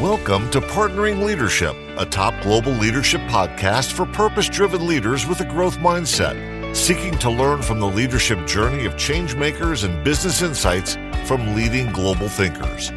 Welcome 0.00 0.50
to 0.52 0.62
Partnering 0.62 1.22
Leadership, 1.26 1.76
a 1.98 2.06
top 2.06 2.32
global 2.42 2.72
leadership 2.72 3.20
podcast 3.28 3.92
for 3.92 4.06
purpose 4.06 4.48
driven 4.48 4.86
leaders 4.86 5.26
with 5.26 5.42
a 5.42 5.44
growth 5.44 5.76
mindset, 5.76 6.74
seeking 6.74 7.18
to 7.18 7.28
learn 7.28 7.60
from 7.60 7.80
the 7.80 7.86
leadership 7.86 8.46
journey 8.46 8.86
of 8.86 8.96
change 8.96 9.34
makers 9.34 9.82
and 9.82 10.02
business 10.02 10.40
insights 10.40 10.96
from 11.26 11.54
leading 11.54 11.92
global 11.92 12.30
thinkers. 12.30 12.88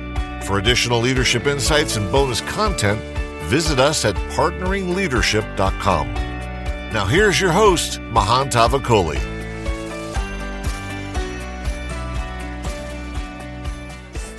For 0.47 0.59
additional 0.59 1.01
leadership 1.01 1.45
insights 1.45 1.97
and 1.97 2.09
bonus 2.09 2.39
content, 2.39 3.01
visit 3.49 3.79
us 3.79 4.05
at 4.05 4.15
partneringleadership.com. 4.31 6.13
Now, 6.93 7.05
here's 7.05 7.41
your 7.41 7.51
host, 7.51 7.99
Mahan 7.99 8.49
Tavakoli. 8.49 9.32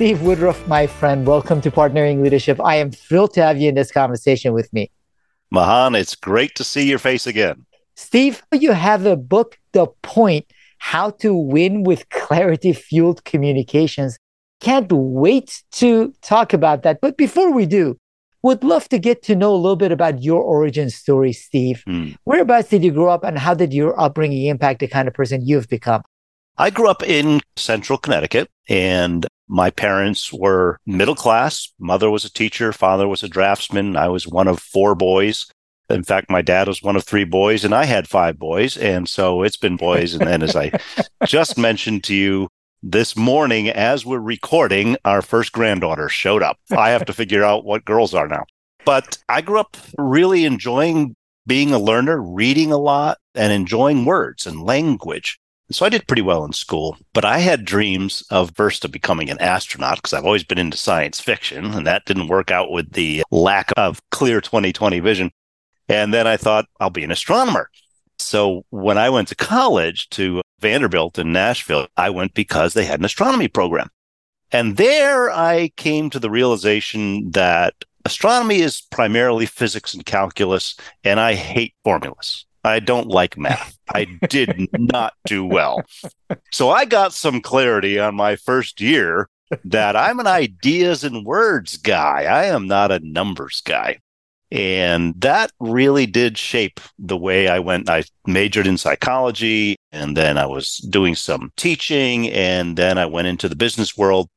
Steve 0.05 0.21
Woodruff, 0.21 0.69
my 0.69 0.87
friend, 0.87 1.27
welcome 1.27 1.63
to 1.63 1.71
Partnering 1.71 2.23
Leadership. 2.23 2.61
I 2.63 2.77
am 2.77 2.91
thrilled 2.91 3.33
to 3.33 3.43
have 3.43 3.57
you 3.59 3.71
in 3.71 3.75
this 3.75 3.91
conversation 3.91 4.53
with 4.53 4.71
me. 4.71 4.91
Mahan, 5.51 5.95
it's 5.95 6.15
great 6.15 6.55
to 6.57 6.63
see 6.63 6.87
your 6.87 6.99
face 6.99 7.27
again. 7.27 7.65
Steve, 7.97 8.43
you 8.53 8.73
have 8.73 9.07
a 9.07 9.17
book, 9.17 9.59
The 9.73 9.87
Point 10.03 10.45
How 10.77 11.09
to 11.23 11.35
Win 11.35 11.85
with 11.85 12.07
Clarity 12.11 12.75
Fueled 12.75 13.25
Communications. 13.25 14.19
Can't 14.61 14.93
wait 14.93 15.63
to 15.77 16.13
talk 16.21 16.53
about 16.53 16.83
that. 16.83 17.01
But 17.01 17.17
before 17.17 17.51
we 17.51 17.65
do, 17.65 17.97
would 18.43 18.63
love 18.63 18.91
to 18.91 18.99
get 18.99 19.23
to 19.23 19.35
know 19.35 19.55
a 19.55 19.57
little 19.57 19.75
bit 19.75 19.91
about 19.91 20.23
your 20.23 20.43
origin 20.43 20.91
story, 20.91 21.33
Steve. 21.33 21.83
Hmm. 21.87 22.11
Whereabouts 22.25 22.69
did 22.69 22.85
you 22.85 22.91
grow 22.91 23.09
up 23.09 23.25
and 23.25 23.39
how 23.39 23.55
did 23.55 23.73
your 23.73 23.99
upbringing 23.99 24.49
impact 24.49 24.81
the 24.81 24.87
kind 24.87 25.09
of 25.09 25.15
person 25.15 25.47
you've 25.47 25.71
become? 25.71 26.03
I 26.59 26.69
grew 26.69 26.91
up 26.91 27.03
in 27.03 27.41
central 27.57 27.99
Connecticut 27.99 28.51
and 28.69 29.27
my 29.49 29.71
parents 29.71 30.33
were 30.33 30.79
middle 30.87 31.15
class. 31.15 31.73
Mother 31.79 32.11
was 32.11 32.25
a 32.25 32.33
teacher, 32.33 32.73
father 32.73 33.07
was 33.07 33.23
a 33.23 33.29
draftsman. 33.29 33.97
I 33.97 34.09
was 34.09 34.27
one 34.27 34.49
of 34.49 34.61
four 34.61 34.95
boys. 34.95 35.47
In 35.91 36.03
fact, 36.03 36.31
my 36.31 36.41
dad 36.41 36.67
was 36.67 36.83
one 36.83 36.97
of 36.97 37.05
three 37.05 37.25
boys, 37.25 37.65
and 37.65 37.75
I 37.75 37.85
had 37.85 38.09
five 38.09 38.39
boys. 38.39 38.77
And 38.77 39.09
so 39.09 39.43
it's 39.43 39.59
been 39.59 39.77
boys. 39.77 40.15
And 40.15 40.27
then, 40.27 40.43
as 40.43 40.57
I 40.57 40.73
just 41.27 41.59
mentioned 41.59 42.05
to 42.05 42.15
you 42.15 42.49
this 42.83 43.17
morning, 43.17 43.69
as 43.69 44.07
we're 44.07 44.19
recording, 44.19 44.97
our 45.05 45.21
first 45.21 45.53
granddaughter 45.53 46.09
showed 46.09 46.43
up. 46.43 46.59
I 46.71 46.91
have 46.91 47.05
to 47.07 47.13
figure 47.13 47.45
out 47.45 47.65
what 47.65 47.85
girls 47.85 48.15
are 48.15 48.29
now. 48.29 48.45
But 48.87 49.19
I 49.29 49.41
grew 49.41 49.59
up 49.59 49.77
really 49.99 50.45
enjoying 50.45 51.17
being 51.47 51.73
a 51.73 51.79
learner, 51.79 52.21
reading 52.21 52.73
a 52.73 52.79
lot, 52.79 53.19
and 53.35 53.53
enjoying 53.53 54.05
words 54.05 54.47
and 54.47 54.63
language. 54.63 55.39
So 55.71 55.87
I 55.87 55.89
did 55.89 56.07
pretty 56.07 56.23
well 56.23 56.45
in 56.45 56.53
school, 56.53 56.97
but 57.15 57.25
I 57.25 57.39
had 57.39 57.65
dreams 57.65 58.23
of 58.31 58.53
first 58.55 58.85
of 58.85 58.93
becoming 58.93 59.31
an 59.31 59.41
astronaut 59.41 59.97
because 59.97 60.13
I've 60.13 60.27
always 60.27 60.45
been 60.45 60.59
into 60.59 60.77
science 60.77 61.21
fiction, 61.21 61.65
and 61.65 61.87
that 61.87 62.05
didn't 62.05 62.29
work 62.29 62.51
out 62.51 62.71
with 62.71 62.93
the 62.93 63.23
lack 63.31 63.73
of 63.77 64.01
clear 64.11 64.41
2020 64.43 65.01
vision. 65.01 65.31
And 65.89 66.13
then 66.13 66.27
I 66.27 66.37
thought 66.37 66.67
I'll 66.81 66.91
be 66.91 67.05
an 67.05 67.11
astronomer. 67.11 67.71
So 68.19 68.65
when 68.71 68.99
I 68.99 69.11
went 69.11 69.29
to 69.29 69.35
college 69.35 70.09
to 70.11 70.43
Vanderbilt 70.61 71.19
in 71.19 71.33
Nashville, 71.33 71.89
I 71.97 72.11
went 72.11 72.35
because 72.35 72.75
they 72.75 72.85
had 72.85 73.01
an 73.01 73.07
astronomy 73.07 73.49
program. 73.49 73.89
And 74.53 74.77
there 74.77 75.31
I 75.31 75.73
came 75.77 76.11
to 76.11 76.19
the 76.19 76.31
realization 76.31 77.31
that 77.31 77.75
astronomy 78.05 78.61
is 78.61 78.83
primarily 78.91 79.47
physics 79.47 79.95
and 79.95 80.05
calculus, 80.05 80.77
and 81.03 81.19
I 81.19 81.35
hate 81.35 81.75
formulas. 81.83 82.47
I 82.65 82.81
don't 82.81 83.09
like 83.09 83.37
math. 83.37 83.79
I 83.95 84.07
did 84.29 84.69
not 84.73 85.13
do 85.27 85.45
well. 85.45 85.83
So 86.51 86.71
I 86.71 86.85
got 86.87 87.13
some 87.13 87.41
clarity 87.41 87.99
on 87.99 88.15
my 88.15 88.37
first 88.37 88.81
year 88.81 89.29
that 89.65 89.95
I'm 89.95 90.19
an 90.19 90.27
ideas 90.27 91.05
and 91.05 91.27
words 91.27 91.77
guy. 91.77 92.25
I 92.25 92.45
am 92.47 92.67
not 92.67 92.91
a 92.91 93.01
numbers 93.01 93.61
guy. 93.65 93.99
And 94.51 95.21
that 95.21 95.51
really 95.59 96.07
did 96.07 96.39
shape 96.39 96.81
the 96.99 97.17
way 97.17 97.49
I 97.49 97.59
went. 97.59 97.91
I 97.91 98.05
majored 98.27 98.67
in 98.67 98.79
psychology 98.79 99.77
and 99.91 100.17
then 100.17 100.39
I 100.39 100.47
was 100.47 100.77
doing 100.77 101.15
some 101.15 101.53
teaching 101.57 102.31
and 102.31 102.77
then 102.77 102.97
I 102.97 103.07
went 103.07 103.27
into 103.27 103.49
the 103.49 103.57
business 103.57 103.97
world 103.97 104.29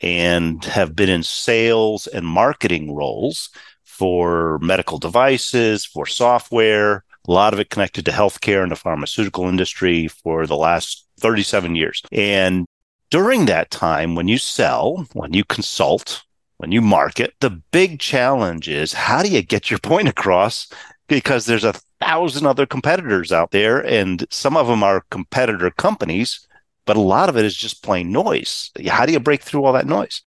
and 0.00 0.64
have 0.64 0.94
been 0.94 1.08
in 1.08 1.22
sales 1.22 2.06
and 2.06 2.26
marketing 2.26 2.94
roles 2.94 3.50
for 3.82 4.58
medical 4.60 4.98
devices, 4.98 5.84
for 5.84 6.06
software, 6.06 7.04
a 7.26 7.32
lot 7.32 7.52
of 7.52 7.60
it 7.60 7.70
connected 7.70 8.04
to 8.04 8.10
healthcare 8.10 8.62
and 8.62 8.70
the 8.70 8.76
pharmaceutical 8.76 9.48
industry 9.48 10.08
for 10.08 10.46
the 10.46 10.56
last 10.56 11.06
37 11.20 11.74
years. 11.74 12.02
And 12.12 12.66
during 13.10 13.46
that 13.46 13.70
time, 13.70 14.14
when 14.14 14.28
you 14.28 14.38
sell, 14.38 15.06
when 15.12 15.32
you 15.32 15.44
consult, 15.44 16.22
when 16.58 16.72
you 16.72 16.82
market, 16.82 17.34
the 17.40 17.50
big 17.50 18.00
challenge 18.00 18.68
is 18.68 18.92
how 18.92 19.22
do 19.22 19.28
you 19.28 19.42
get 19.42 19.70
your 19.70 19.78
point 19.82 20.08
across? 20.08 20.68
Because 21.06 21.46
there's 21.46 21.64
a 21.64 21.74
thousand 22.00 22.46
other 22.46 22.66
competitors 22.66 23.32
out 23.32 23.50
there, 23.50 23.78
and 23.80 24.26
some 24.30 24.56
of 24.56 24.66
them 24.66 24.82
are 24.82 25.04
competitor 25.10 25.70
companies, 25.70 26.46
but 26.86 26.96
a 26.96 27.00
lot 27.00 27.28
of 27.28 27.36
it 27.36 27.44
is 27.44 27.56
just 27.56 27.82
plain 27.82 28.12
noise. 28.12 28.70
How 28.86 29.06
do 29.06 29.12
you 29.12 29.20
break 29.20 29.42
through 29.42 29.64
all 29.64 29.72
that 29.72 29.86
noise? 29.86 30.22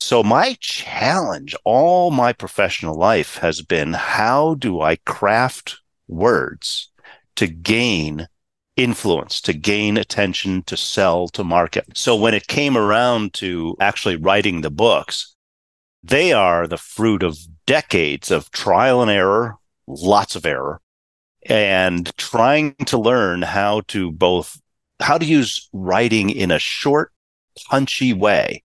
So 0.00 0.22
my 0.22 0.56
challenge 0.60 1.56
all 1.64 2.10
my 2.10 2.32
professional 2.32 2.94
life 2.94 3.38
has 3.38 3.62
been 3.62 3.94
how 3.94 4.54
do 4.54 4.80
I 4.80 4.96
craft 4.96 5.80
words 6.08 6.90
to 7.36 7.46
gain 7.46 8.26
influence, 8.76 9.40
to 9.42 9.52
gain 9.52 9.96
attention, 9.96 10.62
to 10.62 10.76
sell, 10.76 11.28
to 11.28 11.44
market. 11.44 11.84
So 11.94 12.16
when 12.16 12.34
it 12.34 12.46
came 12.46 12.76
around 12.76 13.34
to 13.34 13.76
actually 13.80 14.16
writing 14.16 14.60
the 14.60 14.70
books, 14.70 15.34
they 16.02 16.32
are 16.32 16.66
the 16.66 16.76
fruit 16.76 17.22
of 17.22 17.38
decades 17.66 18.30
of 18.30 18.50
trial 18.50 19.02
and 19.02 19.10
error, 19.10 19.56
lots 19.86 20.36
of 20.36 20.46
error, 20.46 20.80
and 21.46 22.16
trying 22.16 22.74
to 22.86 22.98
learn 22.98 23.42
how 23.42 23.82
to 23.88 24.10
both 24.12 24.60
how 25.00 25.18
to 25.18 25.24
use 25.24 25.68
writing 25.72 26.30
in 26.30 26.50
a 26.50 26.58
short, 26.58 27.12
punchy 27.68 28.12
way 28.12 28.62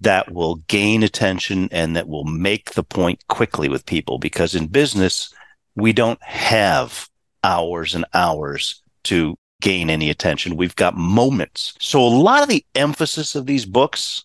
that 0.00 0.32
will 0.32 0.56
gain 0.68 1.02
attention 1.02 1.68
and 1.70 1.94
that 1.94 2.08
will 2.08 2.24
make 2.24 2.72
the 2.72 2.82
point 2.82 3.26
quickly 3.28 3.68
with 3.68 3.84
people. 3.84 4.18
Because 4.18 4.54
in 4.54 4.66
business, 4.66 5.32
we 5.76 5.92
don't 5.92 6.22
have 6.22 7.08
hours 7.42 7.94
and 7.94 8.04
hours 8.14 8.82
to 9.04 9.36
gain 9.60 9.90
any 9.90 10.10
attention. 10.10 10.56
We've 10.56 10.76
got 10.76 10.96
moments. 10.96 11.74
So 11.78 12.00
a 12.00 12.08
lot 12.08 12.42
of 12.42 12.48
the 12.48 12.64
emphasis 12.74 13.34
of 13.34 13.46
these 13.46 13.66
books 13.66 14.24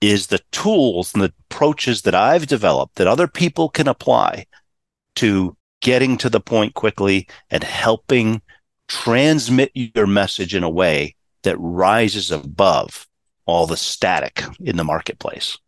is 0.00 0.26
the 0.26 0.40
tools 0.50 1.12
and 1.12 1.22
the 1.22 1.32
approaches 1.50 2.02
that 2.02 2.14
I've 2.14 2.46
developed 2.46 2.96
that 2.96 3.06
other 3.06 3.28
people 3.28 3.68
can 3.68 3.86
apply 3.86 4.46
to 5.16 5.56
getting 5.82 6.16
to 6.18 6.30
the 6.30 6.40
point 6.40 6.74
quickly 6.74 7.28
and 7.50 7.62
helping 7.62 8.40
transmit 8.88 9.70
your 9.74 10.06
message 10.06 10.54
in 10.54 10.62
a 10.62 10.70
way 10.70 11.14
that 11.42 11.56
rises 11.58 12.30
above 12.30 13.06
all 13.46 13.66
the 13.66 13.76
static 13.76 14.42
in 14.60 14.76
the 14.76 14.84
marketplace. 14.84 15.58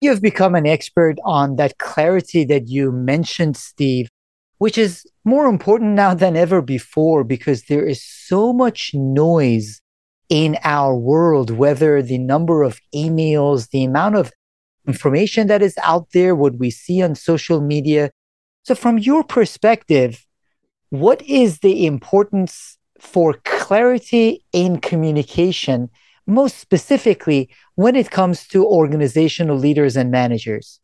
You've 0.00 0.22
become 0.22 0.54
an 0.54 0.66
expert 0.66 1.16
on 1.24 1.56
that 1.56 1.78
clarity 1.78 2.44
that 2.44 2.68
you 2.68 2.92
mentioned, 2.92 3.56
Steve 3.56 4.08
which 4.58 4.78
is 4.78 5.06
more 5.24 5.46
important 5.46 5.92
now 5.92 6.14
than 6.14 6.36
ever 6.36 6.62
before 6.62 7.24
because 7.24 7.64
there 7.64 7.86
is 7.86 8.02
so 8.02 8.52
much 8.52 8.92
noise 8.94 9.80
in 10.28 10.56
our 10.64 10.96
world, 10.96 11.50
whether 11.50 12.02
the 12.02 12.18
number 12.18 12.62
of 12.62 12.80
emails, 12.94 13.70
the 13.70 13.84
amount 13.84 14.16
of 14.16 14.32
information 14.86 15.46
that 15.48 15.62
is 15.62 15.76
out 15.82 16.08
there, 16.12 16.34
what 16.34 16.58
we 16.58 16.70
see 16.70 17.02
on 17.02 17.14
social 17.14 17.60
media. 17.60 18.10
So, 18.62 18.74
from 18.74 18.98
your 18.98 19.22
perspective, 19.22 20.26
what 20.90 21.22
is 21.22 21.60
the 21.60 21.86
importance 21.86 22.78
for 23.00 23.34
clarity 23.44 24.44
in 24.52 24.80
communication, 24.80 25.90
most 26.26 26.58
specifically 26.58 27.50
when 27.74 27.94
it 27.94 28.10
comes 28.10 28.46
to 28.48 28.64
organizational 28.64 29.56
leaders 29.56 29.96
and 29.96 30.10
managers? 30.10 30.80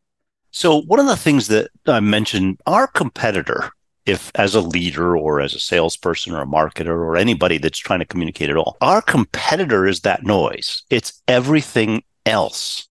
So, 0.55 0.83
one 0.83 1.01
of 1.01 1.07
the 1.07 1.17
things 1.17 1.49
that 1.49 1.71
I 1.87 2.01
mentioned, 2.01 2.61
our 2.67 2.87
competitor, 2.87 3.71
if 4.05 4.31
as 4.35 4.55
a 4.55 4.61
leader 4.61 5.17
or 5.17 5.41
as 5.41 5.55
a 5.55 5.59
salesperson 5.59 6.35
or 6.35 6.43
a 6.43 6.47
marketer 6.47 6.89
or 6.89 7.17
anybody 7.17 7.57
that's 7.57 7.79
trying 7.79 8.01
to 8.01 8.05
communicate 8.05 8.51
at 8.51 8.59
all, 8.59 8.77
our 8.83 9.01
competitor 9.01 9.87
is 9.87 10.01
that 10.01 10.25
noise. 10.25 10.83
It's 10.91 11.23
everything 11.27 12.03
else. 12.27 12.87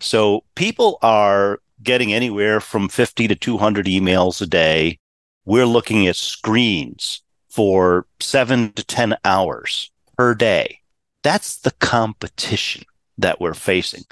So, 0.00 0.42
people 0.56 0.98
are 1.02 1.60
getting 1.84 2.12
anywhere 2.12 2.58
from 2.58 2.88
50 2.88 3.28
to 3.28 3.36
200 3.36 3.86
emails 3.86 4.42
a 4.42 4.46
day. 4.46 4.98
We're 5.44 5.66
looking 5.66 6.08
at 6.08 6.16
screens 6.16 7.22
for 7.48 8.06
seven 8.18 8.72
to 8.72 8.84
10 8.84 9.16
hours 9.24 9.92
per 10.18 10.34
day. 10.34 10.80
That's 11.22 11.58
the 11.58 11.70
competition 11.70 12.82
that 13.18 13.40
we're 13.40 13.54
facing 13.54 14.02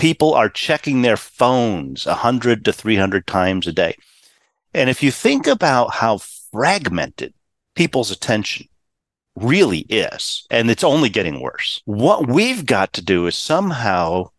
people 0.00 0.32
are 0.32 0.48
checking 0.48 1.02
their 1.02 1.18
phones 1.18 2.06
100 2.06 2.64
to 2.64 2.72
300 2.72 3.26
times 3.26 3.66
a 3.66 3.72
day. 3.72 3.94
And 4.72 4.88
if 4.88 5.02
you 5.02 5.10
think 5.10 5.46
about 5.46 5.92
how 5.92 6.20
fragmented 6.50 7.34
people's 7.74 8.10
attention 8.10 8.66
really 9.36 9.80
is, 9.90 10.46
and 10.50 10.70
it's 10.70 10.84
only 10.84 11.10
getting 11.10 11.42
worse, 11.42 11.82
what 11.84 12.26
we've 12.26 12.64
got 12.64 12.94
to 12.94 13.04
do 13.04 13.26
is 13.26 13.36
somehow 13.36 14.30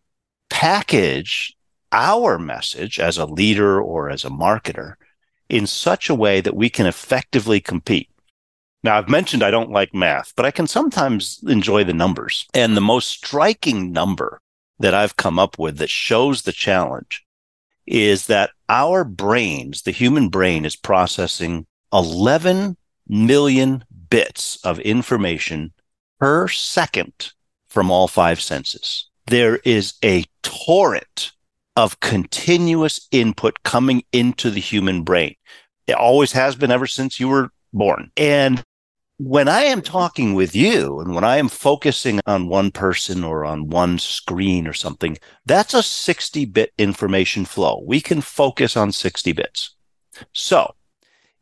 package 0.50 1.54
our 1.92 2.40
message 2.40 2.98
as 2.98 3.16
a 3.16 3.26
leader 3.26 3.80
or 3.80 4.10
as 4.10 4.24
a 4.24 4.30
marketer 4.30 4.94
in 5.48 5.68
such 5.68 6.10
a 6.10 6.14
way 6.14 6.40
that 6.40 6.56
we 6.56 6.68
can 6.70 6.86
effectively 6.86 7.60
compete. 7.60 8.10
Now, 8.82 8.98
I've 8.98 9.08
mentioned 9.08 9.44
I 9.44 9.52
don't 9.52 9.70
like 9.70 9.94
math, 9.94 10.32
but 10.34 10.44
I 10.44 10.50
can 10.50 10.66
sometimes 10.66 11.38
enjoy 11.46 11.84
the 11.84 11.94
numbers. 11.94 12.48
And 12.52 12.76
the 12.76 12.80
most 12.80 13.10
striking 13.10 13.92
number 13.92 14.40
that 14.78 14.94
I've 14.94 15.16
come 15.16 15.38
up 15.38 15.58
with 15.58 15.78
that 15.78 15.90
shows 15.90 16.42
the 16.42 16.52
challenge 16.52 17.24
is 17.86 18.26
that 18.26 18.50
our 18.68 19.04
brains, 19.04 19.82
the 19.82 19.90
human 19.90 20.28
brain, 20.28 20.64
is 20.64 20.76
processing 20.76 21.66
11 21.92 22.76
million 23.08 23.84
bits 24.08 24.58
of 24.64 24.78
information 24.80 25.72
per 26.18 26.48
second 26.48 27.32
from 27.68 27.90
all 27.90 28.08
five 28.08 28.40
senses. 28.40 29.08
There 29.26 29.56
is 29.64 29.94
a 30.04 30.24
torrent 30.42 31.32
of 31.76 32.00
continuous 32.00 33.08
input 33.10 33.62
coming 33.62 34.02
into 34.12 34.50
the 34.50 34.60
human 34.60 35.02
brain. 35.02 35.34
It 35.86 35.94
always 35.94 36.32
has 36.32 36.54
been 36.54 36.70
ever 36.70 36.86
since 36.86 37.18
you 37.18 37.28
were 37.28 37.50
born. 37.72 38.10
And 38.16 38.62
when 39.24 39.48
I 39.48 39.62
am 39.62 39.82
talking 39.82 40.34
with 40.34 40.54
you 40.54 40.98
and 40.98 41.14
when 41.14 41.22
I 41.22 41.36
am 41.36 41.48
focusing 41.48 42.20
on 42.26 42.48
one 42.48 42.70
person 42.72 43.22
or 43.22 43.44
on 43.44 43.68
one 43.68 43.98
screen 43.98 44.66
or 44.66 44.72
something, 44.72 45.16
that's 45.46 45.74
a 45.74 45.82
60 45.82 46.44
bit 46.46 46.72
information 46.76 47.44
flow. 47.44 47.82
We 47.86 48.00
can 48.00 48.20
focus 48.20 48.76
on 48.76 48.90
60 48.90 49.32
bits. 49.32 49.76
So 50.32 50.74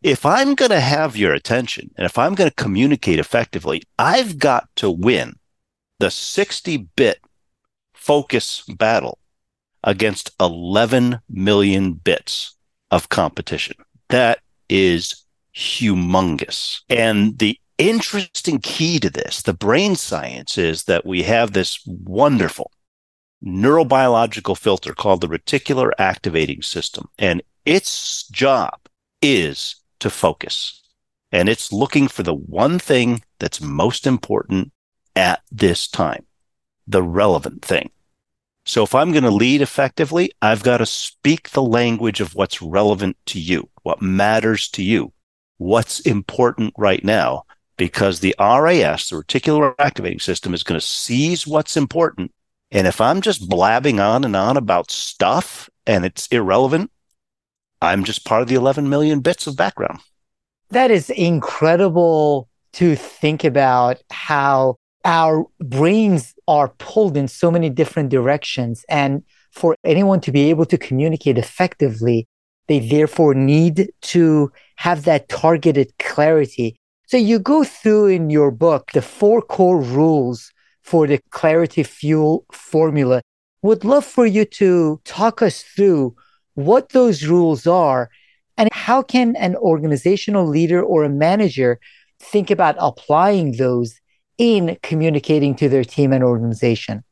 if 0.02 0.26
I'm 0.26 0.54
going 0.54 0.70
to 0.70 0.80
have 0.80 1.16
your 1.16 1.32
attention 1.32 1.90
and 1.96 2.04
if 2.04 2.18
I'm 2.18 2.34
going 2.34 2.50
to 2.50 2.56
communicate 2.56 3.18
effectively, 3.18 3.82
I've 3.98 4.38
got 4.38 4.68
to 4.76 4.90
win 4.90 5.38
the 5.98 6.10
60 6.10 6.88
bit 6.96 7.20
focus 7.94 8.62
battle 8.68 9.18
against 9.84 10.32
11 10.38 11.20
million 11.28 11.94
bits 11.94 12.56
of 12.90 13.08
competition. 13.08 13.76
That 14.08 14.40
is 14.68 15.24
humongous. 15.54 16.80
And 16.88 17.38
the 17.38 17.59
interesting 17.80 18.58
key 18.60 19.00
to 19.00 19.08
this, 19.10 19.42
the 19.42 19.54
brain 19.54 19.96
science 19.96 20.58
is 20.58 20.84
that 20.84 21.06
we 21.06 21.22
have 21.22 21.52
this 21.52 21.80
wonderful 21.86 22.70
neurobiological 23.44 24.56
filter 24.56 24.92
called 24.92 25.22
the 25.22 25.28
reticular 25.28 25.90
activating 25.98 26.60
system. 26.60 27.08
And 27.18 27.42
its 27.64 28.28
job 28.28 28.78
is 29.22 29.76
to 30.00 30.10
focus. 30.10 30.82
And 31.32 31.48
it's 31.48 31.72
looking 31.72 32.08
for 32.08 32.22
the 32.22 32.34
one 32.34 32.78
thing 32.78 33.22
that's 33.38 33.60
most 33.60 34.06
important 34.06 34.72
at 35.16 35.40
this 35.50 35.88
time, 35.88 36.26
the 36.86 37.02
relevant 37.02 37.64
thing. 37.64 37.90
So 38.66 38.82
if 38.82 38.94
I'm 38.94 39.12
going 39.12 39.24
to 39.24 39.30
lead 39.30 39.62
effectively, 39.62 40.32
I've 40.42 40.62
got 40.62 40.78
to 40.78 40.86
speak 40.86 41.50
the 41.50 41.62
language 41.62 42.20
of 42.20 42.34
what's 42.34 42.60
relevant 42.60 43.16
to 43.26 43.40
you, 43.40 43.70
what 43.82 44.02
matters 44.02 44.68
to 44.70 44.82
you, 44.82 45.12
what's 45.56 46.00
important 46.00 46.74
right 46.76 47.02
now, 47.02 47.44
because 47.80 48.20
the 48.20 48.34
RAS, 48.38 49.08
the 49.08 49.16
reticular 49.16 49.74
activating 49.78 50.18
system, 50.18 50.52
is 50.52 50.62
going 50.62 50.78
to 50.78 50.86
seize 50.86 51.46
what's 51.46 51.78
important. 51.78 52.30
And 52.70 52.86
if 52.86 53.00
I'm 53.00 53.22
just 53.22 53.48
blabbing 53.48 53.98
on 53.98 54.22
and 54.22 54.36
on 54.36 54.58
about 54.58 54.90
stuff 54.90 55.70
and 55.86 56.04
it's 56.04 56.26
irrelevant, 56.26 56.90
I'm 57.80 58.04
just 58.04 58.26
part 58.26 58.42
of 58.42 58.48
the 58.48 58.54
11 58.54 58.90
million 58.90 59.20
bits 59.20 59.46
of 59.46 59.56
background. 59.56 60.00
That 60.68 60.90
is 60.90 61.08
incredible 61.08 62.50
to 62.74 62.96
think 62.96 63.44
about 63.44 64.02
how 64.10 64.76
our 65.06 65.46
brains 65.58 66.34
are 66.46 66.68
pulled 66.76 67.16
in 67.16 67.28
so 67.28 67.50
many 67.50 67.70
different 67.70 68.10
directions. 68.10 68.84
And 68.90 69.22
for 69.52 69.74
anyone 69.84 70.20
to 70.20 70.32
be 70.32 70.50
able 70.50 70.66
to 70.66 70.76
communicate 70.76 71.38
effectively, 71.38 72.28
they 72.68 72.78
therefore 72.78 73.32
need 73.32 73.90
to 74.02 74.52
have 74.76 75.04
that 75.04 75.30
targeted 75.30 75.96
clarity. 75.98 76.76
So 77.10 77.16
you 77.16 77.40
go 77.40 77.64
through 77.64 78.06
in 78.06 78.30
your 78.30 78.52
book 78.52 78.92
the 78.92 79.02
four 79.02 79.42
core 79.42 79.80
rules 79.80 80.52
for 80.82 81.08
the 81.08 81.18
clarity 81.30 81.82
fuel 81.82 82.44
formula. 82.52 83.20
Would 83.62 83.84
love 83.84 84.04
for 84.04 84.26
you 84.26 84.44
to 84.44 85.00
talk 85.04 85.42
us 85.42 85.62
through 85.62 86.14
what 86.54 86.90
those 86.90 87.26
rules 87.26 87.66
are 87.66 88.10
and 88.56 88.72
how 88.72 89.02
can 89.02 89.34
an 89.34 89.56
organizational 89.56 90.46
leader 90.46 90.80
or 90.80 91.02
a 91.02 91.08
manager 91.08 91.80
think 92.20 92.48
about 92.48 92.76
applying 92.78 93.56
those 93.56 94.00
in 94.38 94.78
communicating 94.84 95.56
to 95.56 95.68
their 95.68 95.82
team 95.82 96.12
and 96.12 96.22
organization? 96.22 97.02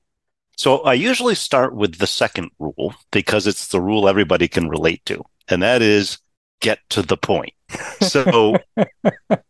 So 0.57 0.79
I 0.83 0.95
usually 0.95 1.35
start 1.35 1.75
with 1.75 1.99
the 1.99 2.07
second 2.07 2.53
rule 2.61 2.95
because 3.11 3.49
it's 3.49 3.67
the 3.67 3.81
rule 3.81 4.09
everybody 4.09 4.47
can 4.47 4.69
relate 4.69 5.05
to, 5.07 5.25
and 5.49 5.61
that 5.65 5.83
is 5.83 6.19
get 6.61 6.79
to 6.91 7.03
the 7.03 7.17
point. 7.17 7.53
So 8.01 8.57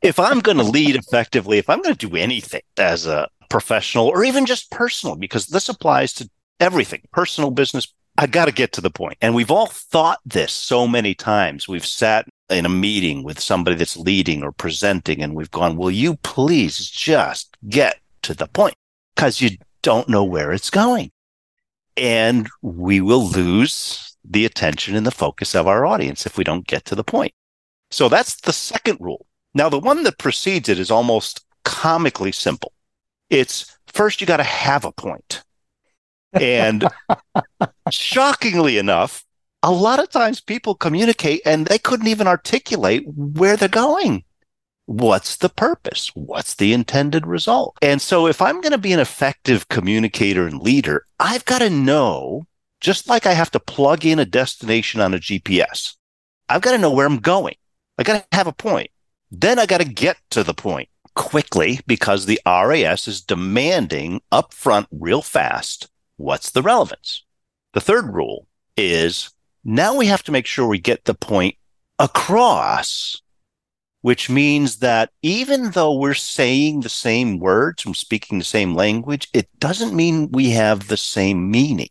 if 0.02 0.18
I'm 0.18 0.40
going 0.40 0.58
to 0.58 0.64
lead 0.64 0.96
effectively, 0.96 1.58
if 1.58 1.68
I'm 1.68 1.82
going 1.82 1.94
to 1.94 2.06
do 2.06 2.16
anything 2.16 2.62
as 2.76 3.06
a 3.06 3.28
professional 3.48 4.06
or 4.06 4.24
even 4.24 4.46
just 4.46 4.70
personal, 4.70 5.16
because 5.16 5.46
this 5.46 5.68
applies 5.68 6.12
to 6.14 6.30
everything 6.60 7.02
personal, 7.12 7.50
business, 7.50 7.92
I 8.16 8.26
got 8.26 8.46
to 8.46 8.52
get 8.52 8.72
to 8.72 8.80
the 8.80 8.90
point. 8.90 9.16
And 9.20 9.34
we've 9.34 9.50
all 9.50 9.66
thought 9.66 10.18
this 10.26 10.52
so 10.52 10.88
many 10.88 11.14
times. 11.14 11.68
We've 11.68 11.86
sat 11.86 12.26
in 12.50 12.66
a 12.66 12.70
meeting 12.70 13.22
with 13.22 13.38
somebody 13.38 13.76
that's 13.76 13.96
leading 13.96 14.42
or 14.42 14.50
presenting, 14.50 15.22
and 15.22 15.34
we've 15.34 15.50
gone, 15.50 15.76
Will 15.76 15.90
you 15.90 16.16
please 16.16 16.90
just 16.90 17.56
get 17.68 18.00
to 18.22 18.34
the 18.34 18.48
point? 18.48 18.74
Because 19.14 19.40
you 19.40 19.50
don't 19.82 20.08
know 20.08 20.24
where 20.24 20.52
it's 20.52 20.70
going. 20.70 21.12
And 21.96 22.48
we 22.60 23.00
will 23.00 23.24
lose 23.24 24.16
the 24.24 24.44
attention 24.44 24.96
and 24.96 25.06
the 25.06 25.10
focus 25.10 25.54
of 25.54 25.66
our 25.66 25.86
audience 25.86 26.26
if 26.26 26.36
we 26.36 26.44
don't 26.44 26.66
get 26.66 26.84
to 26.86 26.94
the 26.94 27.04
point. 27.04 27.32
So 27.90 28.08
that's 28.08 28.40
the 28.40 28.52
second 28.52 28.98
rule. 29.00 29.26
Now, 29.54 29.68
the 29.68 29.78
one 29.78 30.02
that 30.04 30.18
precedes 30.18 30.68
it 30.68 30.78
is 30.78 30.90
almost 30.90 31.44
comically 31.64 32.32
simple. 32.32 32.72
It's 33.30 33.78
first, 33.86 34.20
you 34.20 34.26
got 34.26 34.38
to 34.38 34.44
have 34.44 34.84
a 34.84 34.92
point. 34.92 35.42
And 36.32 36.86
shockingly 37.90 38.78
enough, 38.78 39.24
a 39.62 39.72
lot 39.72 39.98
of 39.98 40.10
times 40.10 40.40
people 40.40 40.74
communicate 40.74 41.40
and 41.44 41.66
they 41.66 41.78
couldn't 41.78 42.06
even 42.06 42.26
articulate 42.26 43.04
where 43.06 43.56
they're 43.56 43.68
going. 43.68 44.24
What's 44.86 45.36
the 45.36 45.50
purpose? 45.50 46.10
What's 46.14 46.54
the 46.54 46.72
intended 46.72 47.26
result? 47.26 47.76
And 47.82 48.00
so 48.00 48.26
if 48.26 48.40
I'm 48.40 48.60
going 48.60 48.72
to 48.72 48.78
be 48.78 48.92
an 48.92 49.00
effective 49.00 49.68
communicator 49.68 50.46
and 50.46 50.60
leader, 50.60 51.04
I've 51.20 51.44
got 51.44 51.58
to 51.58 51.68
know, 51.68 52.46
just 52.80 53.08
like 53.08 53.26
I 53.26 53.34
have 53.34 53.50
to 53.50 53.60
plug 53.60 54.06
in 54.06 54.18
a 54.18 54.24
destination 54.24 55.00
on 55.00 55.12
a 55.12 55.18
GPS, 55.18 55.94
I've 56.48 56.62
got 56.62 56.72
to 56.72 56.78
know 56.78 56.90
where 56.90 57.06
I'm 57.06 57.18
going. 57.18 57.56
I 57.98 58.04
got 58.04 58.30
to 58.30 58.36
have 58.36 58.46
a 58.46 58.52
point. 58.52 58.90
Then 59.30 59.58
I 59.58 59.66
got 59.66 59.80
to 59.80 59.88
get 59.88 60.16
to 60.30 60.44
the 60.44 60.54
point 60.54 60.88
quickly 61.14 61.80
because 61.86 62.24
the 62.26 62.40
RAS 62.46 63.08
is 63.08 63.20
demanding 63.20 64.22
upfront 64.30 64.86
real 64.92 65.20
fast. 65.20 65.88
What's 66.16 66.50
the 66.50 66.62
relevance? 66.62 67.24
The 67.74 67.80
third 67.80 68.14
rule 68.14 68.46
is 68.76 69.30
now 69.64 69.96
we 69.96 70.06
have 70.06 70.22
to 70.24 70.32
make 70.32 70.46
sure 70.46 70.66
we 70.66 70.78
get 70.78 71.04
the 71.04 71.14
point 71.14 71.56
across, 71.98 73.20
which 74.02 74.30
means 74.30 74.76
that 74.76 75.10
even 75.22 75.72
though 75.72 75.98
we're 75.98 76.14
saying 76.14 76.80
the 76.80 76.88
same 76.88 77.40
words 77.40 77.84
and 77.84 77.96
speaking 77.96 78.38
the 78.38 78.44
same 78.44 78.74
language, 78.74 79.28
it 79.34 79.48
doesn't 79.58 79.94
mean 79.94 80.30
we 80.30 80.50
have 80.50 80.86
the 80.86 80.96
same 80.96 81.50
meaning. 81.50 81.90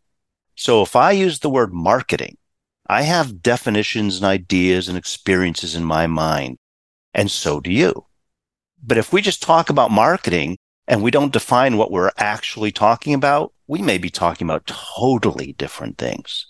So 0.56 0.82
if 0.82 0.96
I 0.96 1.12
use 1.12 1.40
the 1.40 1.50
word 1.50 1.74
marketing, 1.74 2.38
I 2.90 3.02
have 3.02 3.42
definitions 3.42 4.18
and 4.18 4.26
ideas 4.26 4.88
and 4.88 4.98
experiences 4.98 5.76
in 5.76 5.84
my 5.84 6.08
mind, 6.08 6.58
and 7.14 7.30
so 7.30 7.60
do 7.60 7.72
you. 7.72 8.06
But 8.82 8.98
if 8.98 9.12
we 9.12 9.22
just 9.22 9.42
talk 9.42 9.70
about 9.70 9.92
marketing 9.92 10.58
and 10.88 11.04
we 11.04 11.12
don't 11.12 11.34
define 11.34 11.76
what 11.76 11.92
we're 11.92 12.12
actually 12.18 12.72
talking 12.72 13.14
about, 13.14 13.54
we 13.68 13.82
may 13.82 13.98
be 13.98 14.10
talking 14.10 14.48
about 14.48 14.68
totally 14.68 15.54
different 15.54 15.98
things. 15.98 16.48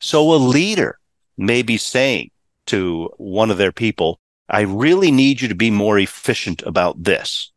So 0.00 0.32
a 0.32 0.34
leader 0.34 0.98
may 1.36 1.62
be 1.62 1.76
saying 1.76 2.30
to 2.66 3.10
one 3.18 3.50
of 3.50 3.58
their 3.58 3.70
people, 3.70 4.18
I 4.48 4.62
really 4.62 5.12
need 5.12 5.40
you 5.40 5.48
to 5.48 5.54
be 5.54 5.70
more 5.70 5.98
efficient 5.98 6.62
about 6.62 7.04
this. 7.04 7.52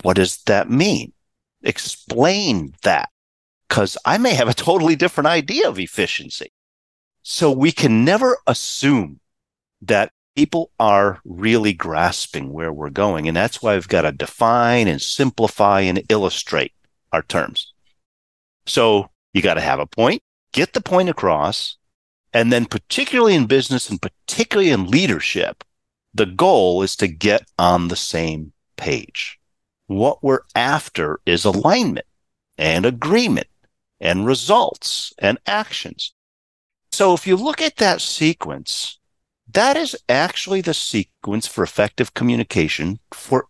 What 0.00 0.16
does 0.16 0.38
that 0.44 0.70
mean? 0.70 1.12
Explain 1.62 2.74
that 2.82 3.10
because 3.68 3.98
I 4.06 4.16
may 4.16 4.34
have 4.34 4.48
a 4.48 4.54
totally 4.54 4.96
different 4.96 5.28
idea 5.28 5.68
of 5.68 5.78
efficiency. 5.78 6.50
So 7.26 7.50
we 7.50 7.72
can 7.72 8.04
never 8.04 8.36
assume 8.46 9.18
that 9.80 10.12
people 10.36 10.70
are 10.78 11.20
really 11.24 11.72
grasping 11.72 12.52
where 12.52 12.70
we're 12.70 12.90
going. 12.90 13.26
And 13.26 13.36
that's 13.36 13.62
why 13.62 13.74
we've 13.74 13.88
got 13.88 14.02
to 14.02 14.12
define 14.12 14.88
and 14.88 15.00
simplify 15.00 15.80
and 15.80 16.02
illustrate 16.10 16.72
our 17.12 17.22
terms. 17.22 17.72
So 18.66 19.08
you 19.32 19.40
got 19.40 19.54
to 19.54 19.62
have 19.62 19.80
a 19.80 19.86
point, 19.86 20.22
get 20.52 20.74
the 20.74 20.82
point 20.82 21.08
across. 21.08 21.78
And 22.34 22.52
then, 22.52 22.66
particularly 22.66 23.34
in 23.34 23.46
business 23.46 23.88
and 23.88 24.02
particularly 24.02 24.70
in 24.70 24.90
leadership, 24.90 25.64
the 26.12 26.26
goal 26.26 26.82
is 26.82 26.94
to 26.96 27.08
get 27.08 27.48
on 27.58 27.88
the 27.88 27.96
same 27.96 28.52
page. 28.76 29.38
What 29.86 30.22
we're 30.22 30.42
after 30.54 31.20
is 31.24 31.46
alignment 31.46 32.06
and 32.58 32.84
agreement 32.84 33.46
and 33.98 34.26
results 34.26 35.14
and 35.18 35.38
actions. 35.46 36.12
So 36.94 37.12
if 37.12 37.26
you 37.26 37.34
look 37.34 37.60
at 37.60 37.78
that 37.78 38.00
sequence, 38.00 39.00
that 39.50 39.76
is 39.76 39.96
actually 40.08 40.60
the 40.60 40.74
sequence 40.74 41.44
for 41.44 41.64
effective 41.64 42.14
communication 42.14 43.00
for 43.12 43.48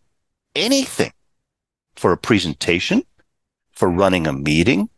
anything 0.56 1.12
for 1.94 2.12
a 2.12 2.16
presentation, 2.16 3.02
for 3.70 3.90
running 3.90 4.26
a 4.26 4.32
meeting, 4.32 4.88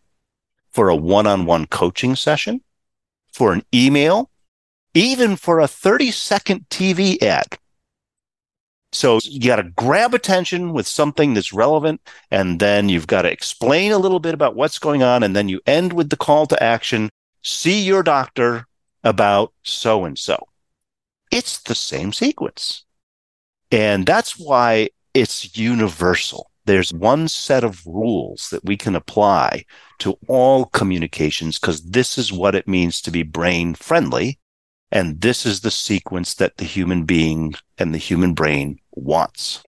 for 0.71 0.89
a 0.89 0.95
one 0.95 1.27
on 1.27 1.45
one 1.45 1.67
coaching 1.67 2.15
session, 2.15 2.61
for 3.33 3.53
an 3.53 3.65
email, 3.75 4.31
even 4.95 5.35
for 5.35 5.59
a 5.59 5.67
30 5.67 6.13
second 6.13 6.69
TV 6.69 7.21
ad. 7.21 7.59
So 8.93 9.19
you 9.25 9.41
got 9.49 9.57
to 9.57 9.65
grab 9.65 10.15
attention 10.15 10.73
with 10.73 10.87
something 10.87 11.35
that's 11.35 11.53
relevant, 11.53 12.01
and 12.31 12.61
then 12.61 12.91
you've 12.91 13.09
got 13.09 13.23
to 13.23 13.33
explain 13.33 13.91
a 13.91 13.99
little 13.99 14.21
bit 14.21 14.35
about 14.35 14.55
what's 14.55 14.79
going 14.79 15.03
on, 15.03 15.25
and 15.25 15.35
then 15.35 15.49
you 15.49 15.61
end 15.67 15.93
with 15.93 16.11
the 16.11 16.17
call 16.17 16.47
to 16.47 16.63
action 16.63 17.11
see 17.47 17.81
your 17.81 18.03
doctor 18.03 18.67
about 19.05 19.53
so 19.63 20.05
and 20.05 20.19
so. 20.19 20.49
It's 21.31 21.63
the 21.63 21.75
same 21.75 22.13
sequence. 22.13 22.85
And 23.71 24.05
that's 24.05 24.39
why 24.39 24.91
it's 25.15 25.57
universal. 25.57 26.51
There's 26.65 26.93
one 26.93 27.29
set 27.29 27.63
of 27.63 27.87
rules 27.87 28.49
that 28.51 28.65
we 28.65 28.77
can 28.77 28.97
apply 28.97 29.65
to 30.01 30.19
all 30.27 30.67
communications 30.67 31.59
because 31.59 31.83
this 31.83 32.19
is 32.19 32.33
what 32.33 32.57
it 32.57 32.67
means 32.67 33.01
to 33.03 33.13
be 33.13 33.23
brain 33.23 33.75
friendly. 33.75 34.39
And 34.91 35.21
this 35.21 35.47
is 35.47 35.61
the 35.61 35.71
sequence 35.71 36.35
that 36.35 36.57
the 36.57 36.65
human 36.65 37.05
being 37.05 37.55
and 37.79 37.95
the 37.95 37.99
human 37.99 38.35
brain 38.35 38.79
wants. 38.93 39.63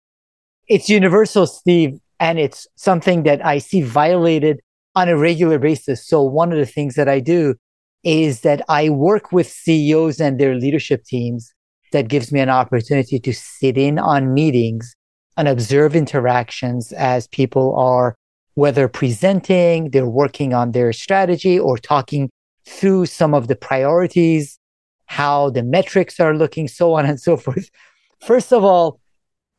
It's 0.66 0.88
universal, 0.88 1.46
Steve, 1.46 1.98
and 2.18 2.38
it's 2.38 2.66
something 2.74 3.22
that 3.22 3.44
I 3.44 3.58
see 3.58 3.82
violated 3.82 4.60
on 4.96 5.08
a 5.08 5.16
regular 5.16 5.58
basis. 5.58 6.06
So 6.06 6.22
one 6.22 6.52
of 6.52 6.58
the 6.58 6.66
things 6.66 6.96
that 6.96 7.08
I 7.08 7.20
do 7.20 7.54
is 8.04 8.40
that 8.40 8.62
I 8.68 8.90
work 8.90 9.32
with 9.32 9.48
CEOs 9.48 10.20
and 10.20 10.38
their 10.38 10.54
leadership 10.54 11.04
teams 11.04 11.52
that 11.92 12.08
gives 12.08 12.32
me 12.32 12.40
an 12.40 12.48
opportunity 12.48 13.18
to 13.18 13.32
sit 13.32 13.76
in 13.78 13.98
on 13.98 14.34
meetings 14.34 14.94
and 15.36 15.48
observe 15.48 15.96
interactions 15.96 16.92
as 16.92 17.28
people 17.28 17.74
are 17.76 18.14
whether 18.54 18.88
presenting, 18.88 19.90
they're 19.90 20.08
working 20.08 20.52
on 20.52 20.72
their 20.72 20.92
strategy 20.92 21.58
or 21.58 21.78
talking 21.78 22.28
through 22.66 23.06
some 23.06 23.32
of 23.32 23.46
the 23.46 23.54
priorities, 23.54 24.58
how 25.06 25.48
the 25.50 25.62
metrics 25.62 26.18
are 26.18 26.36
looking, 26.36 26.66
so 26.66 26.94
on 26.94 27.06
and 27.06 27.20
so 27.20 27.36
forth. 27.36 27.70
First 28.20 28.52
of 28.52 28.64
all, 28.64 29.00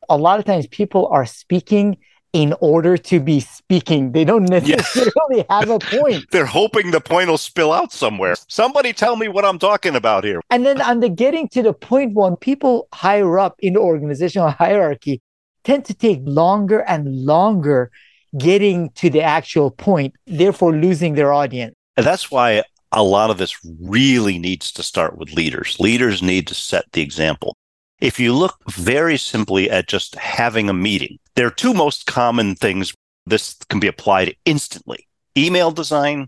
a 0.09 0.17
lot 0.17 0.37
of 0.37 0.45
times 0.45 0.67
people 0.67 1.07
are 1.07 1.25
speaking 1.25 1.97
in 2.33 2.53
order 2.61 2.97
to 2.97 3.19
be 3.19 3.39
speaking. 3.39 4.11
They 4.11 4.23
don't 4.23 4.45
necessarily 4.45 5.11
yeah. 5.37 5.43
have 5.49 5.69
a 5.69 5.79
point. 5.79 6.25
They're 6.31 6.45
hoping 6.45 6.91
the 6.91 7.01
point 7.01 7.29
will 7.29 7.37
spill 7.37 7.73
out 7.73 7.91
somewhere. 7.91 8.35
Somebody 8.47 8.93
tell 8.93 9.15
me 9.15 9.27
what 9.27 9.45
I'm 9.45 9.59
talking 9.59 9.95
about 9.95 10.23
here. 10.23 10.41
And 10.49 10.65
then 10.65 10.81
on 10.81 10.99
the 10.99 11.09
getting 11.09 11.47
to 11.49 11.63
the 11.63 11.73
one, 12.13 12.35
people 12.35 12.87
higher 12.93 13.39
up 13.39 13.55
in 13.59 13.73
the 13.73 13.79
organizational 13.79 14.51
hierarchy 14.51 15.21
tend 15.63 15.85
to 15.85 15.93
take 15.93 16.19
longer 16.23 16.81
and 16.81 17.25
longer 17.25 17.91
getting 18.37 18.89
to 18.91 19.09
the 19.09 19.21
actual 19.21 19.71
point, 19.71 20.13
therefore 20.27 20.73
losing 20.73 21.15
their 21.15 21.33
audience. 21.33 21.73
And 21.97 22.05
that's 22.05 22.29
why 22.29 22.63
a 22.91 23.03
lot 23.03 23.29
of 23.29 23.37
this 23.37 23.57
really 23.81 24.37
needs 24.39 24.71
to 24.73 24.83
start 24.83 25.17
with 25.17 25.33
leaders. 25.33 25.79
Leaders 25.79 26.21
need 26.21 26.47
to 26.47 26.55
set 26.55 26.85
the 26.91 27.01
example. 27.01 27.55
If 27.99 28.19
you 28.19 28.33
look 28.33 28.57
very 28.69 29.17
simply 29.17 29.69
at 29.69 29.87
just 29.87 30.15
having 30.15 30.69
a 30.69 30.73
meeting, 30.73 31.19
there 31.35 31.47
are 31.47 31.51
two 31.51 31.73
most 31.73 32.05
common 32.05 32.55
things 32.55 32.93
this 33.25 33.55
can 33.69 33.79
be 33.79 33.87
applied 33.87 34.35
instantly 34.45 35.07
email 35.37 35.71
design 35.71 36.27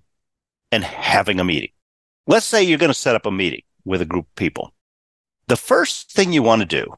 and 0.71 0.83
having 0.83 1.39
a 1.39 1.43
meeting. 1.43 1.71
Let's 2.27 2.45
say 2.45 2.63
you're 2.63 2.77
going 2.77 2.91
to 2.91 2.97
set 2.97 3.15
up 3.15 3.25
a 3.25 3.31
meeting 3.31 3.63
with 3.83 4.01
a 4.01 4.05
group 4.05 4.25
of 4.27 4.35
people. 4.35 4.73
The 5.47 5.57
first 5.57 6.11
thing 6.11 6.31
you 6.31 6.43
want 6.43 6.61
to 6.61 6.65
do 6.65 6.93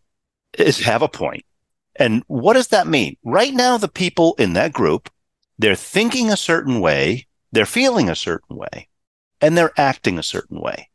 is 0.57 0.79
have 0.81 1.01
a 1.01 1.07
point. 1.07 1.45
And 1.95 2.23
what 2.27 2.53
does 2.53 2.67
that 2.67 2.87
mean? 2.87 3.17
Right 3.23 3.53
now, 3.53 3.77
the 3.77 3.87
people 3.87 4.35
in 4.37 4.53
that 4.53 4.73
group, 4.73 5.09
they're 5.57 5.75
thinking 5.75 6.29
a 6.29 6.37
certain 6.37 6.81
way, 6.81 7.27
they're 7.51 7.65
feeling 7.65 8.09
a 8.09 8.15
certain 8.15 8.57
way, 8.57 8.89
and 9.41 9.57
they're 9.57 9.73
acting 9.77 10.19
a 10.19 10.23
certain 10.23 10.59
way. 10.59 10.89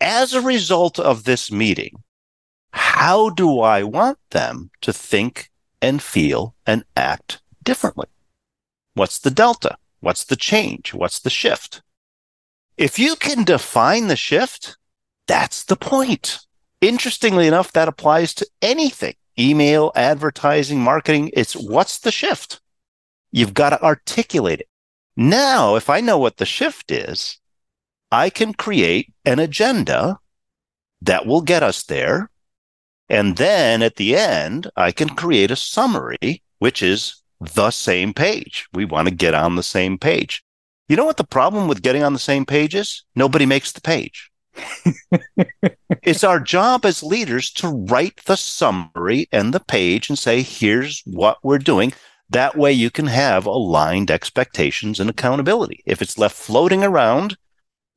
As 0.00 0.34
a 0.34 0.40
result 0.40 0.98
of 0.98 1.24
this 1.24 1.52
meeting, 1.52 2.02
how 2.72 3.30
do 3.30 3.60
I 3.60 3.82
want 3.82 4.18
them 4.30 4.70
to 4.82 4.92
think 4.92 5.50
and 5.80 6.02
feel 6.02 6.54
and 6.66 6.84
act 6.96 7.40
differently. 7.62 8.06
What's 8.94 9.18
the 9.18 9.30
delta? 9.30 9.76
What's 10.00 10.24
the 10.24 10.36
change? 10.36 10.94
What's 10.94 11.20
the 11.20 11.30
shift? 11.30 11.82
If 12.76 12.98
you 12.98 13.16
can 13.16 13.44
define 13.44 14.08
the 14.08 14.16
shift, 14.16 14.76
that's 15.26 15.64
the 15.64 15.76
point. 15.76 16.38
Interestingly 16.80 17.46
enough, 17.46 17.72
that 17.72 17.88
applies 17.88 18.34
to 18.34 18.46
anything 18.62 19.14
email, 19.38 19.92
advertising, 19.94 20.80
marketing. 20.80 21.30
It's 21.32 21.54
what's 21.54 21.98
the 21.98 22.12
shift? 22.12 22.60
You've 23.32 23.54
got 23.54 23.70
to 23.70 23.82
articulate 23.82 24.60
it. 24.60 24.68
Now, 25.16 25.76
if 25.76 25.88
I 25.88 26.00
know 26.00 26.18
what 26.18 26.36
the 26.36 26.44
shift 26.44 26.90
is, 26.90 27.38
I 28.10 28.28
can 28.28 28.52
create 28.52 29.14
an 29.24 29.38
agenda 29.38 30.18
that 31.00 31.26
will 31.26 31.40
get 31.40 31.62
us 31.62 31.84
there 31.84 32.30
and 33.10 33.36
then 33.36 33.82
at 33.82 33.96
the 33.96 34.16
end, 34.16 34.70
I 34.76 34.92
can 34.92 35.08
create 35.08 35.50
a 35.50 35.56
summary, 35.56 36.42
which 36.60 36.80
is 36.80 37.20
the 37.40 37.72
same 37.72 38.14
page. 38.14 38.68
We 38.72 38.84
want 38.84 39.08
to 39.08 39.14
get 39.14 39.34
on 39.34 39.56
the 39.56 39.64
same 39.64 39.98
page. 39.98 40.44
You 40.88 40.94
know 40.94 41.04
what 41.04 41.16
the 41.16 41.24
problem 41.24 41.66
with 41.66 41.82
getting 41.82 42.04
on 42.04 42.12
the 42.12 42.20
same 42.20 42.46
page 42.46 42.74
is? 42.74 43.04
Nobody 43.16 43.46
makes 43.46 43.72
the 43.72 43.80
page. 43.80 44.30
it's 46.02 46.22
our 46.22 46.38
job 46.38 46.84
as 46.84 47.02
leaders 47.02 47.50
to 47.54 47.68
write 47.68 48.20
the 48.26 48.36
summary 48.36 49.28
and 49.32 49.52
the 49.52 49.60
page 49.60 50.08
and 50.08 50.18
say, 50.18 50.42
here's 50.42 51.02
what 51.04 51.38
we're 51.42 51.58
doing. 51.58 51.92
That 52.28 52.56
way 52.56 52.72
you 52.72 52.90
can 52.90 53.08
have 53.08 53.44
aligned 53.44 54.12
expectations 54.12 55.00
and 55.00 55.10
accountability. 55.10 55.82
If 55.84 56.00
it's 56.00 56.18
left 56.18 56.36
floating 56.36 56.84
around, 56.84 57.36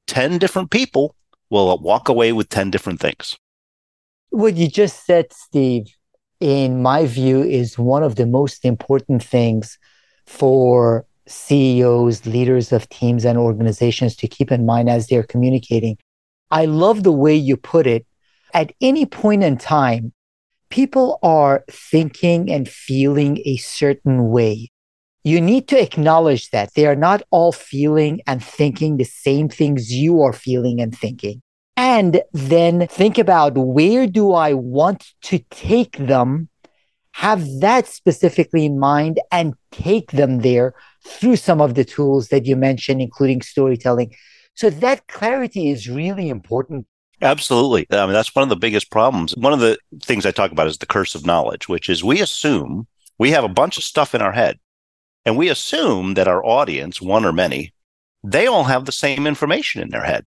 10 0.07 0.39
different 0.39 0.71
people 0.71 1.15
will 1.51 1.77
walk 1.77 2.09
away 2.09 2.33
with 2.33 2.49
10 2.49 2.71
different 2.71 2.99
things 2.99 3.37
what 4.33 4.55
you 4.55 4.67
just 4.67 5.05
said, 5.05 5.31
Steve, 5.31 5.95
in 6.39 6.81
my 6.81 7.05
view, 7.05 7.43
is 7.43 7.77
one 7.77 8.01
of 8.01 8.15
the 8.15 8.25
most 8.25 8.65
important 8.65 9.23
things 9.23 9.77
for 10.25 11.05
CEOs, 11.27 12.25
leaders 12.25 12.71
of 12.71 12.89
teams 12.89 13.25
and 13.25 13.37
organizations 13.37 14.15
to 14.15 14.27
keep 14.27 14.51
in 14.51 14.65
mind 14.65 14.89
as 14.89 15.05
they're 15.05 15.21
communicating. 15.21 15.97
I 16.49 16.65
love 16.65 17.03
the 17.03 17.11
way 17.11 17.35
you 17.35 17.57
put 17.57 17.85
it. 17.85 18.07
At 18.55 18.71
any 18.81 19.05
point 19.05 19.43
in 19.43 19.57
time, 19.57 20.13
people 20.71 21.19
are 21.21 21.63
thinking 21.69 22.51
and 22.51 22.67
feeling 22.67 23.39
a 23.45 23.57
certain 23.57 24.29
way. 24.29 24.71
You 25.23 25.41
need 25.41 25.67
to 25.67 25.79
acknowledge 25.79 26.49
that 26.49 26.73
they 26.73 26.87
are 26.87 26.95
not 26.95 27.21
all 27.29 27.51
feeling 27.51 28.21
and 28.25 28.43
thinking 28.43 28.97
the 28.97 29.03
same 29.03 29.47
things 29.47 29.93
you 29.93 30.23
are 30.23 30.33
feeling 30.33 30.81
and 30.81 30.97
thinking 30.97 31.42
and 31.75 32.21
then 32.31 32.87
think 32.87 33.17
about 33.17 33.57
where 33.57 34.07
do 34.07 34.33
I 34.33 34.53
want 34.53 35.13
to 35.23 35.39
take 35.49 35.97
them, 35.97 36.49
have 37.13 37.45
that 37.59 37.87
specifically 37.87 38.65
in 38.65 38.79
mind, 38.79 39.19
and 39.31 39.55
take 39.71 40.11
them 40.11 40.39
there 40.39 40.73
through 41.05 41.35
some 41.37 41.61
of 41.61 41.75
the 41.75 41.83
tools 41.83 42.29
that 42.29 42.45
you 42.45 42.55
mentioned, 42.55 43.01
including 43.01 43.41
storytelling. 43.41 44.13
So 44.55 44.69
that 44.69 45.07
clarity 45.07 45.69
is 45.69 45.89
really 45.89 46.29
important. 46.29 46.85
Absolutely. 47.21 47.87
I 47.89 48.05
mean, 48.05 48.13
that's 48.13 48.35
one 48.35 48.43
of 48.43 48.49
the 48.49 48.55
biggest 48.55 48.91
problems. 48.91 49.35
One 49.35 49.53
of 49.53 49.59
the 49.59 49.77
things 50.01 50.25
I 50.25 50.31
talk 50.31 50.51
about 50.51 50.67
is 50.67 50.77
the 50.77 50.85
curse 50.85 51.15
of 51.15 51.25
knowledge, 51.25 51.67
which 51.69 51.89
is 51.89 52.03
we 52.03 52.21
assume 52.21 52.87
we 53.17 53.31
have 53.31 53.43
a 53.43 53.49
bunch 53.49 53.77
of 53.77 53.83
stuff 53.83 54.13
in 54.13 54.21
our 54.21 54.33
head 54.33 54.59
and 55.25 55.37
we 55.37 55.49
assume 55.49 56.15
that 56.15 56.27
our 56.27 56.45
audience, 56.45 57.01
one 57.01 57.25
or 57.25 57.31
many, 57.31 57.73
they 58.23 58.45
all 58.45 58.65
have 58.65 58.85
the 58.85 58.91
same 58.91 59.25
information 59.25 59.81
in 59.81 59.89
their 59.89 60.03
head. 60.03 60.25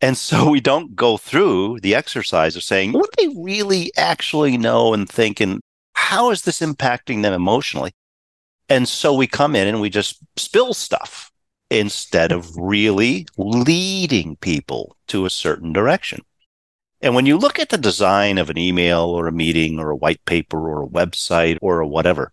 And 0.00 0.16
so 0.16 0.50
we 0.50 0.60
don't 0.60 0.94
go 0.94 1.16
through 1.16 1.80
the 1.80 1.94
exercise 1.94 2.56
of 2.56 2.62
saying, 2.62 2.92
what 2.92 3.10
they 3.18 3.28
really 3.36 3.92
actually 3.96 4.56
know 4.56 4.94
and 4.94 5.08
think? 5.08 5.40
And 5.40 5.60
how 5.94 6.30
is 6.30 6.42
this 6.42 6.60
impacting 6.60 7.22
them 7.22 7.32
emotionally? 7.32 7.92
And 8.68 8.88
so 8.88 9.14
we 9.14 9.26
come 9.26 9.54
in 9.54 9.68
and 9.68 9.80
we 9.80 9.90
just 9.90 10.18
spill 10.36 10.74
stuff 10.74 11.30
instead 11.70 12.32
of 12.32 12.56
really 12.56 13.26
leading 13.36 14.36
people 14.36 14.96
to 15.08 15.24
a 15.24 15.30
certain 15.30 15.72
direction. 15.72 16.20
And 17.00 17.14
when 17.14 17.26
you 17.26 17.36
look 17.36 17.58
at 17.58 17.68
the 17.68 17.78
design 17.78 18.38
of 18.38 18.50
an 18.50 18.58
email 18.58 19.02
or 19.02 19.26
a 19.26 19.32
meeting 19.32 19.78
or 19.78 19.90
a 19.90 19.96
white 19.96 20.24
paper 20.24 20.68
or 20.68 20.82
a 20.82 20.88
website 20.88 21.58
or 21.60 21.80
a 21.80 21.86
whatever, 21.86 22.32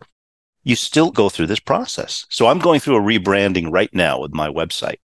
you 0.63 0.75
still 0.75 1.11
go 1.11 1.29
through 1.29 1.47
this 1.47 1.59
process. 1.59 2.25
So 2.29 2.47
I'm 2.47 2.59
going 2.59 2.79
through 2.79 2.97
a 2.97 3.01
rebranding 3.01 3.71
right 3.71 3.93
now 3.93 4.19
with 4.19 4.33
my 4.33 4.47
website. 4.47 4.97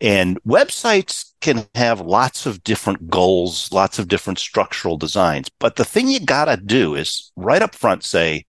And 0.00 0.40
websites 0.44 1.32
can 1.40 1.66
have 1.74 2.00
lots 2.00 2.46
of 2.46 2.62
different 2.62 3.08
goals, 3.10 3.72
lots 3.72 3.98
of 3.98 4.08
different 4.08 4.38
structural 4.38 4.96
designs. 4.96 5.48
But 5.58 5.76
the 5.76 5.84
thing 5.84 6.08
you 6.08 6.20
got 6.20 6.44
to 6.44 6.56
do 6.56 6.94
is 6.94 7.32
right 7.36 7.62
up 7.62 7.74
front 7.74 8.04
say, 8.04 8.46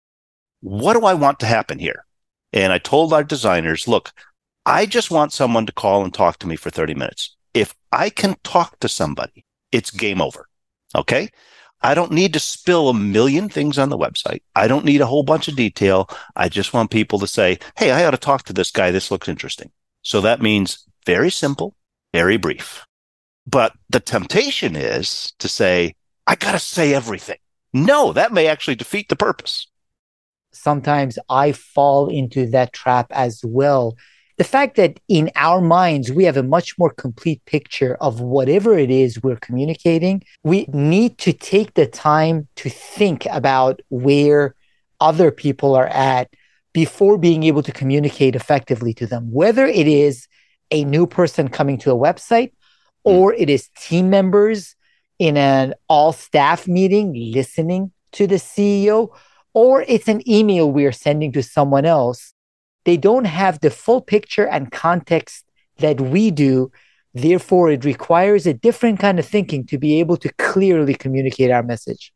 what 0.60 0.94
do 0.94 1.04
I 1.04 1.14
want 1.14 1.40
to 1.40 1.46
happen 1.46 1.78
here? 1.78 2.04
And 2.52 2.72
I 2.72 2.78
told 2.78 3.12
our 3.12 3.24
designers, 3.24 3.88
look, 3.88 4.12
I 4.64 4.86
just 4.86 5.10
want 5.10 5.32
someone 5.32 5.66
to 5.66 5.72
call 5.72 6.04
and 6.04 6.14
talk 6.14 6.38
to 6.38 6.46
me 6.46 6.54
for 6.54 6.70
30 6.70 6.94
minutes. 6.94 7.36
If 7.54 7.74
I 7.90 8.10
can 8.10 8.36
talk 8.44 8.78
to 8.80 8.88
somebody, 8.88 9.44
it's 9.72 9.90
game 9.90 10.20
over. 10.20 10.48
Okay. 10.94 11.30
I 11.80 11.94
don't 11.94 12.12
need 12.12 12.32
to 12.34 12.38
spill 12.38 12.88
a 12.88 12.94
million 12.94 13.48
things 13.48 13.76
on 13.76 13.88
the 13.88 13.98
website. 13.98 14.42
I 14.54 14.68
don't 14.68 14.84
need 14.84 15.00
a 15.00 15.06
whole 15.06 15.24
bunch 15.24 15.48
of 15.48 15.56
detail. 15.56 16.08
I 16.36 16.48
just 16.48 16.72
want 16.72 16.92
people 16.92 17.18
to 17.18 17.26
say, 17.26 17.58
Hey, 17.76 17.90
I 17.90 18.04
ought 18.04 18.12
to 18.12 18.18
talk 18.18 18.44
to 18.44 18.52
this 18.52 18.70
guy. 18.70 18.92
This 18.92 19.10
looks 19.10 19.28
interesting. 19.28 19.72
So 20.02 20.20
that 20.20 20.40
means 20.40 20.86
very 21.06 21.30
simple, 21.30 21.74
very 22.12 22.36
brief. 22.36 22.86
But 23.46 23.72
the 23.90 24.00
temptation 24.00 24.76
is 24.76 25.32
to 25.38 25.48
say, 25.48 25.94
I 26.26 26.36
got 26.36 26.52
to 26.52 26.58
say 26.58 26.94
everything. 26.94 27.38
No, 27.72 28.12
that 28.12 28.32
may 28.32 28.46
actually 28.46 28.76
defeat 28.76 29.08
the 29.08 29.16
purpose. 29.16 29.66
Sometimes 30.52 31.18
I 31.28 31.52
fall 31.52 32.08
into 32.08 32.46
that 32.50 32.72
trap 32.72 33.06
as 33.10 33.40
well. 33.44 33.96
The 34.38 34.44
fact 34.44 34.76
that 34.76 35.00
in 35.08 35.30
our 35.36 35.60
minds, 35.60 36.10
we 36.10 36.24
have 36.24 36.36
a 36.36 36.42
much 36.42 36.78
more 36.78 36.90
complete 36.90 37.44
picture 37.46 37.96
of 38.00 38.20
whatever 38.20 38.76
it 38.76 38.90
is 38.90 39.22
we're 39.22 39.36
communicating, 39.36 40.22
we 40.42 40.66
need 40.72 41.18
to 41.18 41.32
take 41.32 41.74
the 41.74 41.86
time 41.86 42.48
to 42.56 42.68
think 42.68 43.26
about 43.30 43.80
where 43.88 44.54
other 45.00 45.30
people 45.30 45.74
are 45.74 45.88
at 45.88 46.30
before 46.72 47.18
being 47.18 47.42
able 47.42 47.62
to 47.62 47.72
communicate 47.72 48.34
effectively 48.34 48.94
to 48.94 49.06
them, 49.06 49.30
whether 49.30 49.66
it 49.66 49.86
is 49.86 50.26
a 50.72 50.84
new 50.84 51.06
person 51.06 51.48
coming 51.48 51.78
to 51.78 51.92
a 51.92 51.96
website 51.96 52.50
or 53.04 53.34
it 53.34 53.50
is 53.50 53.68
team 53.78 54.10
members 54.10 54.74
in 55.18 55.36
an 55.36 55.74
all 55.88 56.12
staff 56.12 56.66
meeting 56.66 57.12
listening 57.32 57.92
to 58.12 58.26
the 58.26 58.36
CEO, 58.36 59.08
or 59.54 59.82
it's 59.88 60.08
an 60.08 60.28
email 60.28 60.70
we 60.70 60.84
are 60.84 60.92
sending 60.92 61.32
to 61.32 61.42
someone 61.42 61.84
else. 61.84 62.34
They 62.84 62.96
don't 62.96 63.26
have 63.26 63.60
the 63.60 63.70
full 63.70 64.00
picture 64.00 64.46
and 64.46 64.72
context 64.72 65.44
that 65.78 66.00
we 66.00 66.30
do. 66.30 66.70
Therefore, 67.14 67.70
it 67.70 67.84
requires 67.84 68.46
a 68.46 68.54
different 68.54 68.98
kind 68.98 69.18
of 69.18 69.26
thinking 69.26 69.66
to 69.66 69.78
be 69.78 70.00
able 70.00 70.16
to 70.18 70.32
clearly 70.34 70.94
communicate 70.94 71.50
our 71.50 71.62
message. 71.62 72.12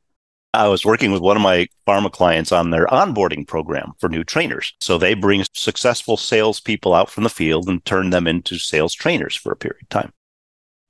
I 0.57 0.69
was 0.69 0.85
working 0.85 1.13
with 1.13 1.23
one 1.23 1.37
of 1.37 1.43
my 1.43 1.69
pharma 1.87 2.11
clients 2.11 2.53
on 2.53 2.71
their 2.71 2.87
onboarding 2.87 3.47
program 3.47 3.93
for 3.99 4.09
new 4.09 4.25
trainers. 4.25 4.75
So 4.81 4.99
they 4.99 5.15
bring 5.15 5.45
successful 5.53 6.17
salespeople 6.17 6.95
out 6.95 7.11
from 7.11 7.25
the 7.25 7.31
field 7.31 7.69
and 7.69 7.85
turn 7.85 8.11
them 8.11 8.27
into 8.27 8.59
sales 8.59 8.95
trainers 8.95 9.37
for 9.37 9.53
a 9.53 9.57
period 9.57 9.83
of 9.83 9.89
time 9.89 10.13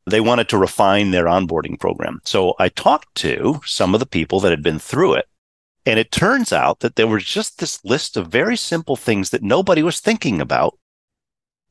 they 0.06 0.20
wanted 0.20 0.48
to 0.48 0.58
refine 0.58 1.10
their 1.10 1.24
onboarding 1.24 1.78
program. 1.78 2.20
So 2.24 2.54
I 2.58 2.68
talked 2.68 3.14
to 3.16 3.60
some 3.64 3.92
of 3.92 4.00
the 4.00 4.06
people 4.06 4.40
that 4.40 4.50
had 4.50 4.62
been 4.62 4.78
through 4.78 5.14
it. 5.14 5.26
And 5.84 5.98
it 6.00 6.10
turns 6.10 6.52
out 6.52 6.80
that 6.80 6.96
there 6.96 7.06
was 7.06 7.24
just 7.24 7.58
this 7.58 7.84
list 7.84 8.16
of 8.16 8.28
very 8.28 8.56
simple 8.56 8.96
things 8.96 9.30
that 9.30 9.42
nobody 9.42 9.82
was 9.82 10.00
thinking 10.00 10.40
about 10.40 10.78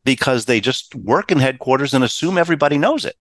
because 0.04 0.46
they 0.46 0.62
just 0.62 0.96
work 0.96 1.32
in 1.32 1.40
headquarters 1.40 1.94
and 1.94 2.04
assume 2.04 2.38
everybody 2.38 2.78
knows 2.78 3.04
it. 3.04 3.16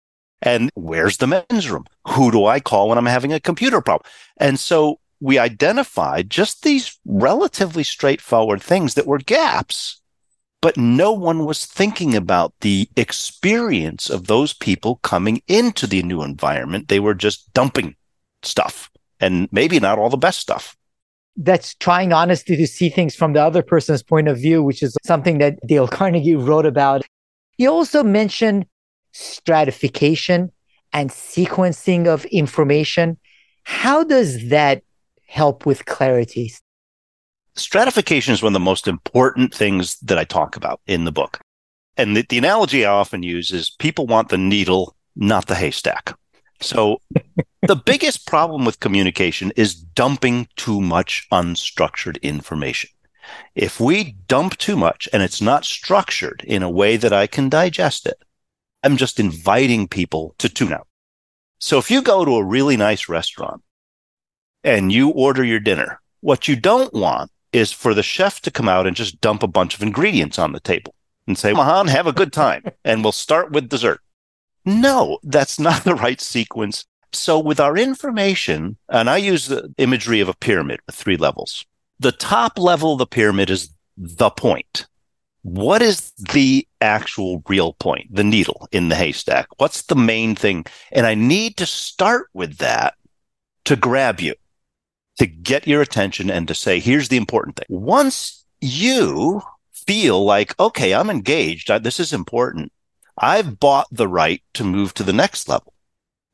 And 0.44 0.70
where's 0.74 1.16
the 1.16 1.26
men's 1.26 1.68
room? 1.68 1.86
Who 2.08 2.30
do 2.30 2.46
I 2.46 2.60
call 2.60 2.88
when 2.88 2.98
I'm 2.98 3.06
having 3.06 3.32
a 3.32 3.40
computer 3.40 3.80
problem? 3.80 4.08
And 4.36 4.60
so 4.60 5.00
we 5.20 5.38
identified 5.38 6.30
just 6.30 6.62
these 6.62 6.98
relatively 7.04 7.82
straightforward 7.82 8.62
things 8.62 8.94
that 8.94 9.06
were 9.06 9.18
gaps 9.18 10.00
but 10.64 10.78
no 10.78 11.12
one 11.12 11.44
was 11.44 11.66
thinking 11.66 12.14
about 12.14 12.54
the 12.62 12.88
experience 12.96 14.08
of 14.08 14.28
those 14.28 14.54
people 14.54 14.96
coming 15.02 15.42
into 15.46 15.86
the 15.86 16.02
new 16.02 16.22
environment. 16.22 16.88
They 16.88 17.00
were 17.00 17.12
just 17.12 17.52
dumping 17.52 17.96
stuff 18.42 18.90
and 19.20 19.46
maybe 19.52 19.78
not 19.78 19.98
all 19.98 20.08
the 20.08 20.16
best 20.16 20.40
stuff. 20.40 20.74
That's 21.36 21.74
trying 21.74 22.14
honestly 22.14 22.56
to 22.56 22.66
see 22.66 22.88
things 22.88 23.14
from 23.14 23.34
the 23.34 23.42
other 23.42 23.62
person's 23.62 24.02
point 24.02 24.26
of 24.26 24.38
view, 24.38 24.62
which 24.62 24.82
is 24.82 24.96
something 25.04 25.36
that 25.36 25.58
Dale 25.66 25.86
Carnegie 25.86 26.34
wrote 26.34 26.64
about. 26.64 27.02
You 27.58 27.70
also 27.70 28.02
mentioned 28.02 28.64
stratification 29.14 30.52
and 30.92 31.08
sequencing 31.10 32.06
of 32.06 32.26
information. 32.26 33.16
How 33.62 34.04
does 34.04 34.50
that 34.50 34.82
help 35.26 35.64
with 35.64 35.86
clarity? 35.86 36.52
stratification 37.56 38.34
is 38.34 38.42
one 38.42 38.50
of 38.50 38.54
the 38.54 38.60
most 38.60 38.88
important 38.88 39.54
things 39.54 39.98
that 40.00 40.18
I 40.18 40.24
talk 40.24 40.56
about 40.56 40.80
in 40.86 41.04
the 41.04 41.12
book. 41.12 41.40
And 41.96 42.16
the, 42.16 42.26
the 42.28 42.38
analogy 42.38 42.84
I 42.84 42.92
often 42.92 43.22
use 43.22 43.52
is 43.52 43.70
people 43.70 44.06
want 44.06 44.28
the 44.28 44.38
needle, 44.38 44.96
not 45.14 45.46
the 45.46 45.54
haystack. 45.54 46.16
So 46.60 47.00
the 47.62 47.76
biggest 47.76 48.26
problem 48.26 48.64
with 48.64 48.80
communication 48.80 49.52
is 49.56 49.74
dumping 49.74 50.48
too 50.56 50.80
much 50.80 51.26
unstructured 51.30 52.20
information. 52.22 52.90
If 53.54 53.80
we 53.80 54.16
dump 54.28 54.58
too 54.58 54.76
much 54.76 55.08
and 55.12 55.22
it's 55.22 55.40
not 55.40 55.64
structured 55.64 56.44
in 56.46 56.62
a 56.62 56.70
way 56.70 56.96
that 56.96 57.12
I 57.12 57.26
can 57.26 57.48
digest 57.48 58.06
it, 58.06 58.22
I'm 58.84 58.96
just 58.98 59.18
inviting 59.18 59.88
people 59.88 60.34
to 60.38 60.48
tune 60.48 60.72
out. 60.72 60.86
So 61.58 61.78
if 61.78 61.90
you 61.90 62.02
go 62.02 62.24
to 62.24 62.36
a 62.36 62.44
really 62.44 62.76
nice 62.76 63.08
restaurant 63.08 63.62
and 64.62 64.92
you 64.92 65.08
order 65.08 65.42
your 65.42 65.60
dinner, 65.60 66.00
what 66.20 66.46
you 66.46 66.56
don't 66.56 66.92
want 66.92 67.30
is 67.52 67.72
for 67.72 67.94
the 67.94 68.02
chef 68.02 68.40
to 68.42 68.50
come 68.50 68.68
out 68.68 68.86
and 68.86 68.94
just 68.94 69.20
dump 69.20 69.42
a 69.42 69.48
bunch 69.48 69.74
of 69.74 69.82
ingredients 69.82 70.38
on 70.38 70.52
the 70.52 70.60
table 70.60 70.94
and 71.26 71.38
say, 71.38 71.52
Mahan, 71.52 71.86
have 71.88 72.06
a 72.06 72.12
good 72.12 72.32
time. 72.32 72.62
and 72.84 73.02
we'll 73.02 73.12
start 73.12 73.52
with 73.52 73.68
dessert. 73.68 74.00
No, 74.66 75.18
that's 75.22 75.58
not 75.58 75.84
the 75.84 75.94
right 75.94 76.20
sequence. 76.20 76.84
So 77.12 77.38
with 77.38 77.60
our 77.60 77.76
information, 77.76 78.76
and 78.88 79.08
I 79.08 79.18
use 79.18 79.46
the 79.46 79.72
imagery 79.78 80.20
of 80.20 80.28
a 80.28 80.34
pyramid 80.34 80.80
with 80.86 80.96
three 80.96 81.16
levels. 81.16 81.64
The 82.00 82.12
top 82.12 82.58
level 82.58 82.92
of 82.92 82.98
the 82.98 83.06
pyramid 83.06 83.50
is 83.50 83.70
the 83.96 84.30
point. 84.30 84.86
What 85.44 85.82
is 85.82 86.10
the 86.16 86.66
actual 86.80 87.42
real 87.46 87.74
point? 87.74 88.14
The 88.14 88.24
needle 88.24 88.66
in 88.72 88.88
the 88.88 88.96
haystack. 88.96 89.46
What's 89.58 89.82
the 89.82 89.94
main 89.94 90.34
thing? 90.34 90.64
And 90.90 91.06
I 91.06 91.14
need 91.14 91.58
to 91.58 91.66
start 91.66 92.28
with 92.32 92.56
that 92.58 92.94
to 93.66 93.76
grab 93.76 94.20
you 94.20 94.34
to 95.18 95.26
get 95.26 95.68
your 95.68 95.82
attention 95.82 96.30
and 96.30 96.48
to 96.48 96.54
say, 96.54 96.80
here's 96.80 97.08
the 97.08 97.18
important 97.18 97.56
thing. 97.56 97.66
Once 97.68 98.44
you 98.62 99.42
feel 99.72 100.24
like, 100.24 100.58
okay, 100.58 100.94
I'm 100.94 101.10
engaged, 101.10 101.70
this 101.82 102.00
is 102.00 102.14
important, 102.14 102.72
I've 103.18 103.60
bought 103.60 103.86
the 103.92 104.08
right 104.08 104.42
to 104.54 104.64
move 104.64 104.94
to 104.94 105.02
the 105.02 105.12
next 105.12 105.46
level, 105.46 105.74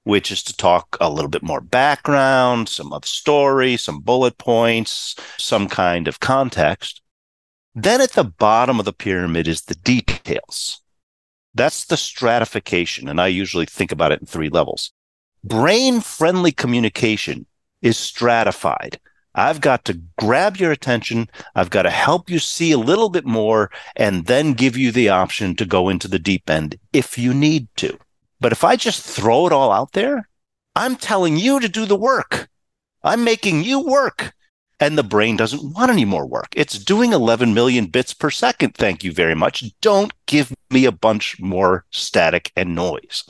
which 0.04 0.30
is 0.30 0.42
to 0.44 0.56
talk 0.56 0.96
a 1.00 1.10
little 1.10 1.28
bit 1.28 1.42
more 1.42 1.60
background, 1.60 2.68
some 2.68 2.92
of 2.92 3.04
story, 3.04 3.76
some 3.76 4.00
bullet 4.00 4.38
points, 4.38 5.16
some 5.36 5.68
kind 5.68 6.06
of 6.06 6.20
context. 6.20 7.02
Then 7.74 8.00
at 8.00 8.12
the 8.12 8.24
bottom 8.24 8.78
of 8.78 8.84
the 8.84 8.92
pyramid 8.92 9.46
is 9.46 9.62
the 9.62 9.74
details. 9.74 10.80
That's 11.54 11.84
the 11.84 11.96
stratification. 11.96 13.08
And 13.08 13.20
I 13.20 13.28
usually 13.28 13.66
think 13.66 13.92
about 13.92 14.12
it 14.12 14.20
in 14.20 14.26
three 14.26 14.48
levels. 14.48 14.92
Brain 15.44 16.00
friendly 16.00 16.52
communication 16.52 17.46
is 17.82 17.96
stratified. 17.96 18.98
I've 19.34 19.60
got 19.60 19.84
to 19.84 20.00
grab 20.18 20.56
your 20.56 20.72
attention. 20.72 21.28
I've 21.54 21.70
got 21.70 21.82
to 21.82 21.90
help 21.90 22.28
you 22.28 22.40
see 22.40 22.72
a 22.72 22.78
little 22.78 23.08
bit 23.08 23.24
more 23.24 23.70
and 23.96 24.26
then 24.26 24.54
give 24.54 24.76
you 24.76 24.90
the 24.90 25.08
option 25.08 25.54
to 25.56 25.64
go 25.64 25.88
into 25.88 26.08
the 26.08 26.18
deep 26.18 26.50
end 26.50 26.76
if 26.92 27.16
you 27.16 27.32
need 27.32 27.68
to. 27.76 27.96
But 28.40 28.52
if 28.52 28.64
I 28.64 28.76
just 28.76 29.02
throw 29.02 29.46
it 29.46 29.52
all 29.52 29.70
out 29.70 29.92
there, 29.92 30.28
I'm 30.74 30.96
telling 30.96 31.36
you 31.36 31.60
to 31.60 31.68
do 31.68 31.86
the 31.86 31.96
work. 31.96 32.48
I'm 33.02 33.22
making 33.22 33.62
you 33.62 33.80
work. 33.80 34.34
And 34.80 34.96
the 34.96 35.02
brain 35.04 35.36
doesn't 35.36 35.74
want 35.74 35.92
any 35.92 36.06
more 36.06 36.26
work. 36.26 36.48
It's 36.56 36.78
doing 36.78 37.12
11 37.12 37.52
million 37.52 37.86
bits 37.86 38.14
per 38.14 38.30
second. 38.30 38.74
Thank 38.74 39.04
you 39.04 39.12
very 39.12 39.34
much. 39.34 39.62
Don't 39.82 40.12
give 40.26 40.54
me 40.70 40.86
a 40.86 40.92
bunch 40.92 41.38
more 41.38 41.84
static 41.90 42.50
and 42.56 42.74
noise. 42.74 43.24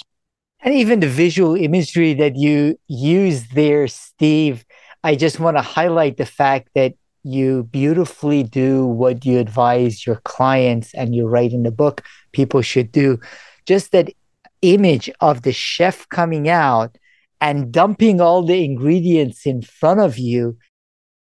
And 0.63 0.75
even 0.75 1.01
the 1.01 1.09
visual 1.09 1.57
imagery 1.57 2.15
that 2.15 2.37
you 2.37 2.79
use 2.87 3.49
there, 3.49 3.89
Steve, 3.89 4.65
I 5.03 5.17
just 5.17 5.41
want 5.41 5.57
to 5.57 5.63
highlight 5.63 6.19
the 6.19 6.27
fact 6.27 6.69
that 6.75 6.95
you 7.23 7.65
beautifully 7.65 8.43
do 8.43 8.87
what 8.87 9.27
you 9.27 9.39
advise 9.39 10.07
your 10.07 10.17
clients 10.25 10.95
and 10.95 11.15
you 11.15 11.27
write 11.27 11.53
in 11.53 11.65
the 11.65 11.71
book 11.71 12.03
people 12.33 12.63
should 12.63 12.93
do. 12.93 13.19
Just 13.67 13.93
that 13.93 14.11
image 14.63 15.11
of 15.21 15.43
the 15.43 15.53
chef 15.53 16.09
coming 16.09 16.49
out 16.49 16.97
and 17.41 17.73
dumping 17.73 18.21
all 18.21 18.43
the 18.43 18.65
ingredients 18.65 19.47
in 19.47 19.63
front 19.63 20.01
of 20.01 20.19
you 20.19 20.59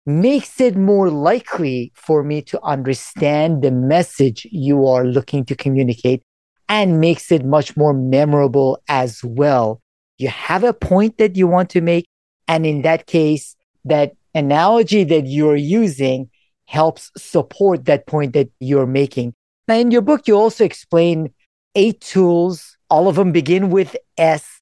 makes 0.07 0.61
it 0.61 0.77
more 0.77 1.09
likely 1.09 1.91
for 1.93 2.23
me 2.23 2.41
to 2.41 2.61
understand 2.63 3.61
the 3.61 3.71
message 3.71 4.47
you 4.49 4.87
are 4.87 5.05
looking 5.05 5.43
to 5.45 5.55
communicate 5.55 6.23
and 6.69 7.01
makes 7.01 7.31
it 7.31 7.45
much 7.45 7.75
more 7.75 7.93
memorable 7.93 8.81
as 8.87 9.21
well. 9.23 9.81
You 10.17 10.29
have 10.29 10.63
a 10.63 10.73
point 10.73 11.17
that 11.17 11.35
you 11.35 11.45
want 11.45 11.69
to 11.71 11.81
make. 11.81 12.07
And 12.47 12.65
in 12.65 12.81
that 12.83 13.07
case, 13.07 13.55
that 13.83 14.13
analogy 14.33 15.03
that 15.03 15.27
you're 15.27 15.57
using 15.57 16.29
helps 16.65 17.11
support 17.17 17.85
that 17.85 18.07
point 18.07 18.33
that 18.33 18.49
you're 18.59 18.87
making. 18.87 19.33
Now, 19.67 19.75
in 19.75 19.91
your 19.91 20.01
book, 20.01 20.27
you 20.27 20.37
also 20.37 20.63
explain 20.63 21.33
eight 21.75 21.99
tools. 21.99 22.77
All 22.89 23.09
of 23.09 23.15
them 23.15 23.33
begin 23.33 23.69
with 23.69 23.97
S 24.17 24.61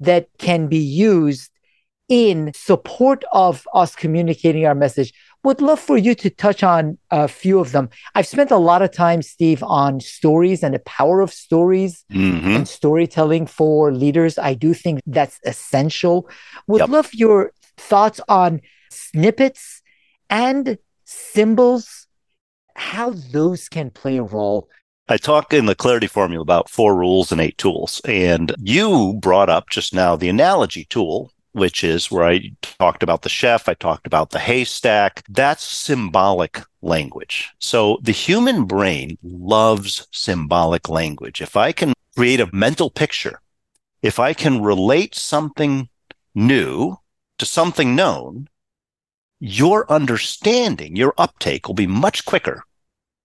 that 0.00 0.28
can 0.38 0.68
be 0.68 0.78
used 0.78 1.50
in 2.08 2.52
support 2.54 3.24
of 3.32 3.66
us 3.74 3.94
communicating 3.96 4.66
our 4.66 4.74
message. 4.74 5.12
Would 5.44 5.60
love 5.60 5.78
for 5.78 5.96
you 5.96 6.14
to 6.16 6.30
touch 6.30 6.62
on 6.64 6.98
a 7.10 7.28
few 7.28 7.60
of 7.60 7.70
them. 7.72 7.88
I've 8.16 8.26
spent 8.26 8.50
a 8.50 8.56
lot 8.56 8.82
of 8.82 8.90
time, 8.92 9.22
Steve, 9.22 9.62
on 9.62 10.00
stories 10.00 10.64
and 10.64 10.74
the 10.74 10.80
power 10.80 11.20
of 11.20 11.32
stories 11.32 12.04
Mm-hmm. 12.10 12.50
and 12.56 12.68
storytelling 12.68 13.46
for 13.46 13.92
leaders. 13.92 14.38
I 14.38 14.54
do 14.54 14.74
think 14.74 15.00
that's 15.06 15.38
essential. 15.44 16.28
Would 16.66 16.80
Yep. 16.80 16.88
love 16.88 17.10
your 17.14 17.52
thoughts 17.76 18.20
on 18.28 18.60
snippets 18.90 19.82
and 20.30 20.78
symbols, 21.04 22.06
how 22.74 23.10
those 23.10 23.68
can 23.68 23.90
play 23.90 24.16
a 24.18 24.22
role. 24.22 24.68
I 25.08 25.16
talk 25.18 25.52
in 25.52 25.66
the 25.66 25.76
clarity 25.76 26.08
formula 26.08 26.42
about 26.42 26.68
four 26.68 26.96
rules 26.96 27.30
and 27.30 27.40
eight 27.40 27.56
tools. 27.58 28.00
And 28.04 28.52
you 28.58 29.14
brought 29.22 29.48
up 29.48 29.70
just 29.70 29.94
now 29.94 30.16
the 30.16 30.28
analogy 30.28 30.84
tool, 30.90 31.30
which 31.56 31.82
is 31.82 32.10
where 32.10 32.24
I 32.24 32.52
talked 32.60 33.02
about 33.02 33.22
the 33.22 33.30
chef, 33.30 33.66
I 33.66 33.72
talked 33.72 34.06
about 34.06 34.28
the 34.28 34.38
haystack. 34.38 35.24
That's 35.26 35.64
symbolic 35.64 36.60
language. 36.82 37.50
So 37.58 37.98
the 38.02 38.12
human 38.12 38.66
brain 38.66 39.16
loves 39.22 40.06
symbolic 40.12 40.90
language. 40.90 41.40
If 41.40 41.56
I 41.56 41.72
can 41.72 41.94
create 42.14 42.40
a 42.40 42.54
mental 42.54 42.90
picture, 42.90 43.40
if 44.02 44.18
I 44.18 44.34
can 44.34 44.62
relate 44.62 45.14
something 45.14 45.88
new 46.34 46.98
to 47.38 47.46
something 47.46 47.96
known, 47.96 48.48
your 49.40 49.90
understanding, 49.90 50.94
your 50.94 51.14
uptake 51.16 51.66
will 51.66 51.74
be 51.74 51.86
much 51.86 52.26
quicker. 52.26 52.64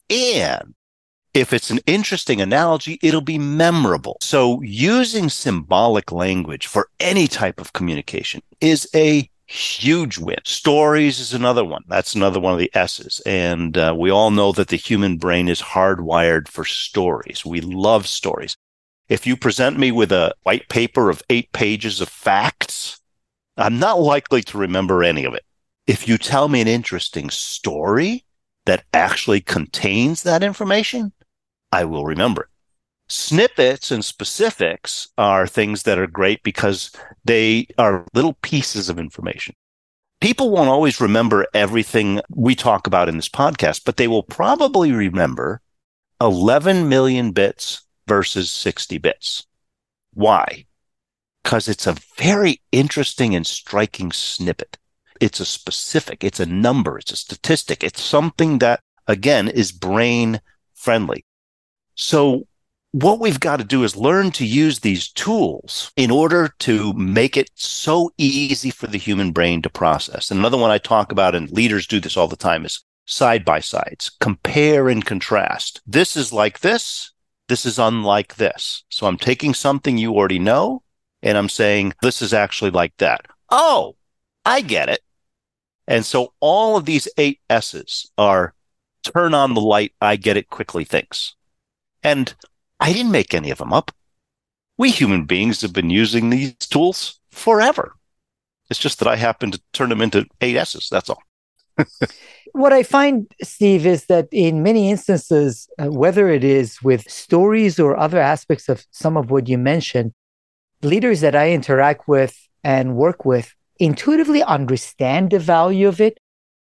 And 0.09 0.73
if 1.33 1.53
it's 1.53 1.69
an 1.69 1.79
interesting 1.85 2.41
analogy, 2.41 2.99
it'll 3.01 3.21
be 3.21 3.37
memorable. 3.37 4.17
So 4.21 4.61
using 4.61 5.29
symbolic 5.29 6.11
language 6.11 6.67
for 6.67 6.89
any 6.99 7.27
type 7.27 7.59
of 7.61 7.73
communication 7.73 8.41
is 8.59 8.89
a 8.93 9.29
huge 9.45 10.17
win. 10.17 10.37
Stories 10.45 11.19
is 11.19 11.33
another 11.33 11.63
one. 11.63 11.83
That's 11.87 12.15
another 12.15 12.39
one 12.39 12.53
of 12.53 12.59
the 12.59 12.71
S's. 12.73 13.21
And 13.25 13.77
uh, 13.77 13.95
we 13.97 14.09
all 14.09 14.31
know 14.31 14.51
that 14.53 14.69
the 14.69 14.77
human 14.77 15.17
brain 15.17 15.47
is 15.47 15.61
hardwired 15.61 16.47
for 16.47 16.65
stories. 16.65 17.45
We 17.45 17.61
love 17.61 18.07
stories. 18.07 18.55
If 19.09 19.27
you 19.27 19.35
present 19.35 19.77
me 19.77 19.91
with 19.91 20.11
a 20.11 20.33
white 20.43 20.69
paper 20.69 21.09
of 21.09 21.21
eight 21.29 21.51
pages 21.51 21.99
of 21.99 22.07
facts, 22.09 22.99
I'm 23.57 23.79
not 23.79 23.99
likely 23.99 24.41
to 24.43 24.57
remember 24.57 25.03
any 25.03 25.25
of 25.25 25.33
it. 25.33 25.43
If 25.85 26.07
you 26.07 26.17
tell 26.17 26.47
me 26.47 26.61
an 26.61 26.67
interesting 26.67 27.29
story 27.29 28.23
that 28.65 28.85
actually 28.93 29.41
contains 29.41 30.23
that 30.23 30.43
information, 30.43 31.11
I 31.71 31.85
will 31.85 32.05
remember 32.05 32.43
it. 32.43 32.47
Snippets 33.07 33.91
and 33.91 34.05
specifics 34.05 35.09
are 35.17 35.45
things 35.45 35.83
that 35.83 35.99
are 35.99 36.07
great 36.07 36.43
because 36.43 36.91
they 37.25 37.67
are 37.77 38.05
little 38.13 38.37
pieces 38.41 38.87
of 38.87 38.97
information. 38.97 39.53
People 40.21 40.49
won't 40.49 40.69
always 40.69 41.01
remember 41.01 41.45
everything 41.53 42.21
we 42.29 42.55
talk 42.55 42.87
about 42.87 43.09
in 43.09 43.17
this 43.17 43.27
podcast, 43.27 43.81
but 43.85 43.97
they 43.97 44.07
will 44.07 44.23
probably 44.23 44.91
remember 44.91 45.61
11 46.21 46.87
million 46.87 47.31
bits 47.31 47.81
versus 48.07 48.49
60 48.51 48.97
bits. 48.99 49.45
Why? 50.13 50.65
Because 51.43 51.67
it's 51.67 51.87
a 51.87 51.97
very 52.17 52.61
interesting 52.71 53.35
and 53.35 53.45
striking 53.45 54.11
snippet. 54.11 54.77
It's 55.19 55.39
a 55.39 55.45
specific, 55.45 56.23
it's 56.23 56.39
a 56.39 56.45
number, 56.45 56.97
it's 56.97 57.11
a 57.11 57.15
statistic, 57.17 57.83
it's 57.83 58.01
something 58.01 58.59
that, 58.59 58.81
again, 59.07 59.47
is 59.47 59.71
brain 59.71 60.39
friendly. 60.73 61.25
So 61.95 62.47
what 62.91 63.19
we've 63.19 63.39
got 63.39 63.57
to 63.57 63.63
do 63.63 63.83
is 63.83 63.95
learn 63.95 64.31
to 64.31 64.45
use 64.45 64.79
these 64.79 65.09
tools 65.09 65.91
in 65.95 66.11
order 66.11 66.53
to 66.59 66.93
make 66.93 67.37
it 67.37 67.49
so 67.55 68.11
easy 68.17 68.69
for 68.69 68.87
the 68.87 68.97
human 68.97 69.31
brain 69.31 69.61
to 69.61 69.69
process. 69.69 70.29
Another 70.29 70.57
one 70.57 70.71
I 70.71 70.77
talk 70.77 71.11
about, 71.11 71.35
and 71.35 71.49
leaders 71.51 71.87
do 71.87 71.99
this 71.99 72.17
all 72.17 72.27
the 72.27 72.35
time, 72.35 72.65
is 72.65 72.83
side 73.05 73.45
by 73.45 73.59
sides, 73.59 74.11
compare 74.19 74.89
and 74.89 75.05
contrast. 75.05 75.81
This 75.85 76.17
is 76.17 76.33
like 76.33 76.59
this. 76.59 77.11
This 77.47 77.65
is 77.65 77.79
unlike 77.79 78.35
this. 78.35 78.83
So 78.89 79.07
I'm 79.07 79.17
taking 79.17 79.53
something 79.53 79.97
you 79.97 80.13
already 80.13 80.39
know 80.39 80.83
and 81.23 81.37
I'm 81.37 81.49
saying 81.49 81.93
this 82.01 82.21
is 82.21 82.33
actually 82.33 82.71
like 82.71 82.95
that. 82.97 83.25
Oh, 83.49 83.95
I 84.45 84.61
get 84.61 84.89
it. 84.89 85.01
And 85.87 86.05
so 86.05 86.33
all 86.39 86.77
of 86.77 86.85
these 86.85 87.07
eight 87.17 87.39
S's 87.49 88.09
are 88.17 88.53
turn 89.03 89.33
on 89.33 89.53
the 89.53 89.61
light, 89.61 89.93
I 90.01 90.15
get 90.15 90.37
it 90.37 90.49
quickly 90.49 90.85
things. 90.85 91.35
And 92.03 92.33
I 92.79 92.93
didn't 92.93 93.11
make 93.11 93.33
any 93.33 93.51
of 93.51 93.59
them 93.59 93.73
up. 93.73 93.91
We 94.77 94.91
human 94.91 95.25
beings 95.25 95.61
have 95.61 95.73
been 95.73 95.89
using 95.89 96.29
these 96.29 96.53
tools 96.55 97.19
forever. 97.31 97.95
It's 98.69 98.79
just 98.79 98.99
that 98.99 99.07
I 99.07 99.17
happen 99.17 99.51
to 99.51 99.61
turn 99.73 99.89
them 99.89 100.01
into 100.01 100.25
eight 100.39 100.55
S's. 100.55 100.89
That's 100.89 101.09
all. 101.09 101.21
What 102.53 102.73
I 102.73 102.83
find, 102.83 103.31
Steve, 103.41 103.85
is 103.85 104.05
that 104.07 104.27
in 104.31 104.61
many 104.61 104.89
instances, 104.89 105.69
uh, 105.79 105.89
whether 105.89 106.29
it 106.29 106.43
is 106.43 106.81
with 106.81 107.09
stories 107.09 107.79
or 107.79 107.95
other 107.95 108.19
aspects 108.19 108.67
of 108.67 108.85
some 108.91 109.15
of 109.15 109.31
what 109.31 109.47
you 109.47 109.57
mentioned, 109.57 110.13
leaders 110.83 111.21
that 111.21 111.35
I 111.35 111.51
interact 111.51 112.07
with 112.09 112.37
and 112.63 112.95
work 112.95 113.23
with 113.23 113.53
intuitively 113.79 114.43
understand 114.43 115.31
the 115.31 115.39
value 115.39 115.87
of 115.87 116.01
it. 116.01 116.19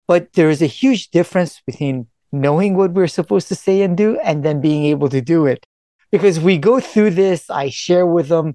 But 0.07 0.33
there 0.33 0.51
is 0.51 0.63
a 0.63 0.67
huge 0.67 1.11
difference 1.11 1.61
between 1.67 2.09
knowing 2.35 2.77
what 2.77 2.93
we're 2.93 3.07
supposed 3.07 3.49
to 3.49 3.55
say 3.55 3.83
and 3.83 3.97
do 3.97 4.19
and 4.21 4.45
then 4.45 4.61
being 4.61 4.85
able 4.85 5.09
to 5.09 5.21
do 5.21 5.47
it. 5.47 5.65
Because 6.11 6.39
we 6.39 6.59
go 6.59 6.81
through 6.81 7.11
this, 7.11 7.51
I 7.51 7.71
share 7.71 8.07
with 8.07 8.29
them 8.29 8.55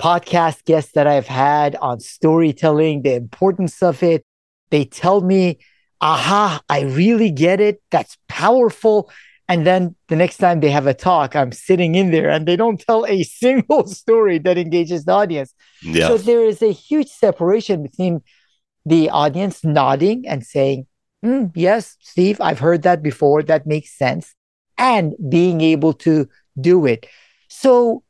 podcast 0.00 0.64
guests 0.64 0.92
that 0.92 1.06
I've 1.06 1.26
had 1.26 1.76
on 1.76 2.00
storytelling, 2.00 3.02
the 3.02 3.14
importance 3.14 3.82
of 3.82 4.02
it. 4.02 4.24
They 4.70 4.84
tell 4.84 5.20
me, 5.20 5.58
aha, 6.00 6.60
I 6.68 6.82
really 6.82 7.30
get 7.30 7.60
it. 7.60 7.82
That's 7.90 8.16
powerful. 8.28 9.10
And 9.48 9.66
then 9.66 9.96
the 10.08 10.16
next 10.16 10.36
time 10.36 10.60
they 10.60 10.70
have 10.70 10.86
a 10.86 10.94
talk, 10.94 11.34
I'm 11.34 11.52
sitting 11.52 11.96
in 11.96 12.12
there 12.12 12.30
and 12.30 12.46
they 12.46 12.56
don't 12.56 12.80
tell 12.80 13.04
a 13.06 13.22
single 13.42 13.86
story 13.86 14.38
that 14.38 14.56
engages 14.56 15.04
the 15.04 15.12
audience. 15.12 15.54
Yeah. 15.82 16.08
So 16.08 16.18
there 16.18 16.44
is 16.44 16.62
a 16.62 16.72
huge 16.72 17.08
separation 17.08 17.82
between 17.82 18.22
the 18.86 19.10
audience 19.10 19.64
nodding 19.64 20.26
and 20.26 20.46
saying, 20.46 20.86
"Mm, 21.24 21.52
Yes, 21.54 21.96
Steve, 22.00 22.40
I've 22.40 22.58
heard 22.58 22.82
that 22.82 23.02
before. 23.02 23.42
That 23.42 23.66
makes 23.66 23.96
sense. 23.96 24.34
And 24.78 25.14
being 25.28 25.60
able 25.60 25.92
to 26.04 26.28
do 26.60 26.86
it. 26.86 27.06
So, 27.48 28.02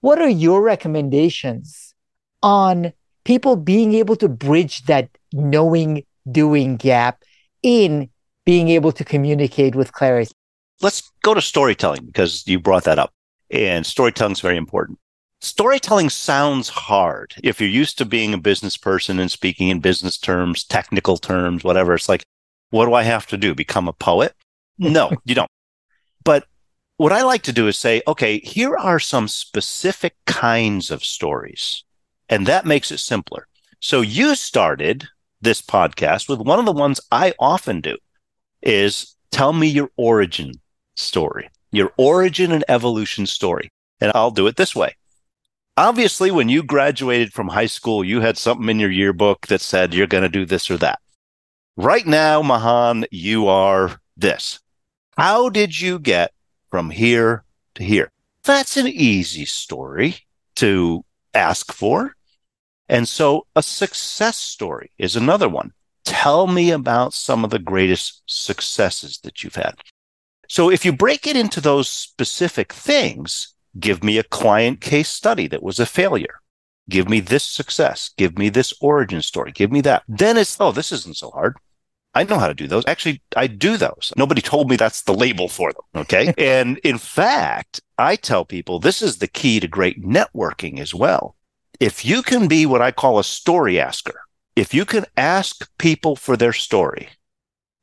what 0.00 0.20
are 0.20 0.28
your 0.28 0.62
recommendations 0.62 1.94
on 2.42 2.92
people 3.24 3.56
being 3.56 3.94
able 3.94 4.16
to 4.16 4.28
bridge 4.28 4.84
that 4.84 5.08
knowing 5.32 6.04
doing 6.30 6.76
gap 6.76 7.22
in 7.62 8.10
being 8.44 8.68
able 8.68 8.92
to 8.92 9.04
communicate 9.04 9.74
with 9.74 9.92
clarity? 9.92 10.32
Let's 10.80 11.10
go 11.22 11.34
to 11.34 11.40
storytelling 11.40 12.06
because 12.06 12.46
you 12.46 12.58
brought 12.58 12.84
that 12.84 12.98
up. 12.98 13.12
And 13.50 13.86
storytelling 13.86 14.32
is 14.32 14.40
very 14.40 14.56
important. 14.56 14.98
Storytelling 15.40 16.10
sounds 16.10 16.68
hard. 16.68 17.34
If 17.42 17.60
you're 17.60 17.68
used 17.68 17.98
to 17.98 18.04
being 18.04 18.32
a 18.32 18.38
business 18.38 18.76
person 18.76 19.18
and 19.18 19.30
speaking 19.30 19.68
in 19.68 19.80
business 19.80 20.16
terms, 20.16 20.64
technical 20.64 21.16
terms, 21.16 21.64
whatever, 21.64 21.94
it's 21.94 22.08
like, 22.08 22.24
what 22.72 22.86
do 22.86 22.94
I 22.94 23.02
have 23.02 23.26
to 23.28 23.36
do? 23.36 23.54
Become 23.54 23.86
a 23.86 23.92
poet? 23.92 24.34
No, 24.78 25.12
you 25.24 25.36
don't. 25.36 25.50
But 26.24 26.46
what 26.96 27.12
I 27.12 27.22
like 27.22 27.42
to 27.42 27.52
do 27.52 27.68
is 27.68 27.78
say, 27.78 28.02
okay, 28.08 28.40
here 28.40 28.74
are 28.74 28.98
some 28.98 29.28
specific 29.28 30.16
kinds 30.26 30.90
of 30.90 31.04
stories. 31.04 31.84
And 32.28 32.46
that 32.46 32.64
makes 32.64 32.90
it 32.90 32.98
simpler. 32.98 33.46
So 33.78 34.00
you 34.00 34.34
started 34.34 35.06
this 35.40 35.60
podcast 35.60 36.28
with 36.28 36.40
one 36.40 36.58
of 36.58 36.64
the 36.64 36.72
ones 36.72 37.00
I 37.12 37.34
often 37.38 37.80
do 37.80 37.96
is 38.62 39.14
tell 39.30 39.52
me 39.52 39.68
your 39.68 39.90
origin 39.96 40.52
story, 40.96 41.50
your 41.70 41.92
origin 41.96 42.50
and 42.50 42.64
evolution 42.66 43.26
story. 43.26 43.68
And 44.00 44.10
I'll 44.14 44.30
do 44.30 44.46
it 44.46 44.56
this 44.56 44.74
way. 44.74 44.96
Obviously, 45.76 46.30
when 46.30 46.48
you 46.48 46.62
graduated 46.62 47.32
from 47.32 47.48
high 47.48 47.66
school, 47.66 48.02
you 48.02 48.20
had 48.20 48.38
something 48.38 48.68
in 48.68 48.80
your 48.80 48.90
yearbook 48.90 49.46
that 49.46 49.60
said 49.60 49.94
you're 49.94 50.06
going 50.06 50.22
to 50.22 50.28
do 50.28 50.46
this 50.46 50.70
or 50.70 50.78
that. 50.78 50.98
Right 51.76 52.06
now, 52.06 52.42
Mahan, 52.42 53.06
you 53.10 53.48
are 53.48 53.98
this. 54.14 54.60
How 55.16 55.48
did 55.48 55.80
you 55.80 55.98
get 55.98 56.32
from 56.70 56.90
here 56.90 57.44
to 57.76 57.82
here? 57.82 58.10
That's 58.44 58.76
an 58.76 58.88
easy 58.88 59.46
story 59.46 60.16
to 60.56 61.02
ask 61.32 61.72
for. 61.72 62.14
And 62.90 63.08
so 63.08 63.46
a 63.56 63.62
success 63.62 64.36
story 64.36 64.90
is 64.98 65.16
another 65.16 65.48
one. 65.48 65.72
Tell 66.04 66.46
me 66.46 66.70
about 66.70 67.14
some 67.14 67.42
of 67.42 67.50
the 67.50 67.58
greatest 67.58 68.22
successes 68.26 69.20
that 69.22 69.42
you've 69.42 69.54
had. 69.54 69.76
So 70.50 70.70
if 70.70 70.84
you 70.84 70.92
break 70.92 71.26
it 71.26 71.36
into 71.36 71.62
those 71.62 71.88
specific 71.88 72.70
things, 72.74 73.54
give 73.80 74.04
me 74.04 74.18
a 74.18 74.24
client 74.24 74.82
case 74.82 75.08
study 75.08 75.46
that 75.46 75.62
was 75.62 75.80
a 75.80 75.86
failure. 75.86 76.41
Give 76.88 77.08
me 77.08 77.20
this 77.20 77.44
success. 77.44 78.10
Give 78.16 78.36
me 78.36 78.48
this 78.48 78.74
origin 78.80 79.22
story. 79.22 79.52
Give 79.52 79.70
me 79.70 79.80
that. 79.82 80.02
Then 80.08 80.36
it's, 80.36 80.56
oh, 80.60 80.72
this 80.72 80.92
isn't 80.92 81.16
so 81.16 81.30
hard. 81.30 81.56
I 82.14 82.24
know 82.24 82.38
how 82.38 82.48
to 82.48 82.54
do 82.54 82.66
those. 82.66 82.84
Actually, 82.86 83.22
I 83.36 83.46
do 83.46 83.76
those. 83.76 84.12
Nobody 84.16 84.42
told 84.42 84.68
me 84.68 84.76
that's 84.76 85.02
the 85.02 85.14
label 85.14 85.48
for 85.48 85.72
them. 85.72 86.02
Okay. 86.02 86.34
and 86.38 86.78
in 86.78 86.98
fact, 86.98 87.80
I 87.96 88.16
tell 88.16 88.44
people 88.44 88.78
this 88.78 89.00
is 89.00 89.18
the 89.18 89.28
key 89.28 89.60
to 89.60 89.68
great 89.68 90.02
networking 90.02 90.78
as 90.78 90.94
well. 90.94 91.36
If 91.80 92.04
you 92.04 92.22
can 92.22 92.48
be 92.48 92.66
what 92.66 92.82
I 92.82 92.90
call 92.92 93.18
a 93.18 93.24
story 93.24 93.80
asker, 93.80 94.20
if 94.54 94.74
you 94.74 94.84
can 94.84 95.06
ask 95.16 95.68
people 95.78 96.16
for 96.16 96.36
their 96.36 96.52
story 96.52 97.08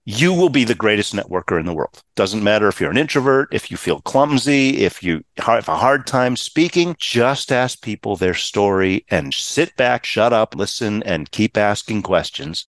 you 0.05 0.33
will 0.33 0.49
be 0.49 0.63
the 0.63 0.75
greatest 0.75 1.13
networker 1.13 1.59
in 1.59 1.65
the 1.65 1.73
world. 1.73 2.01
Doesn't 2.15 2.43
matter 2.43 2.67
if 2.67 2.79
you're 2.79 2.89
an 2.89 2.97
introvert, 2.97 3.49
if 3.53 3.69
you 3.69 3.77
feel 3.77 4.01
clumsy, 4.01 4.79
if 4.83 5.03
you 5.03 5.23
have 5.37 5.67
a 5.67 5.77
hard 5.77 6.07
time 6.07 6.35
speaking, 6.35 6.95
just 6.99 7.51
ask 7.51 7.81
people 7.81 8.15
their 8.15 8.33
story 8.33 9.05
and 9.09 9.33
sit 9.33 9.75
back, 9.75 10.05
shut 10.05 10.33
up, 10.33 10.55
listen, 10.55 11.03
and 11.03 11.31
keep 11.31 11.57
asking 11.57 12.01
questions 12.01 12.67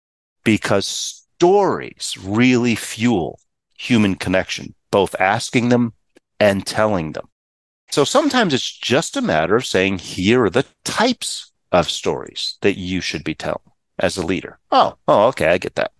because 0.43 0.87
stories 1.37 2.15
really 2.21 2.75
fuel 2.75 3.39
human 3.77 4.15
connection, 4.15 4.73
both 4.91 5.15
asking 5.19 5.69
them 5.69 5.93
and 6.39 6.65
telling 6.65 7.11
them. 7.11 7.27
So 7.91 8.03
sometimes 8.03 8.53
it's 8.53 8.71
just 8.71 9.17
a 9.17 9.21
matter 9.21 9.55
of 9.55 9.65
saying, 9.65 9.99
here 9.99 10.43
are 10.43 10.49
the 10.49 10.65
types 10.83 11.51
of 11.71 11.89
stories 11.89 12.57
that 12.61 12.77
you 12.77 13.01
should 13.01 13.23
be 13.23 13.35
telling 13.35 13.59
as 13.99 14.17
a 14.17 14.25
leader. 14.25 14.59
Oh, 14.71 14.97
oh, 15.07 15.27
okay, 15.27 15.47
I 15.47 15.57
get 15.57 15.75
that. 15.75 15.91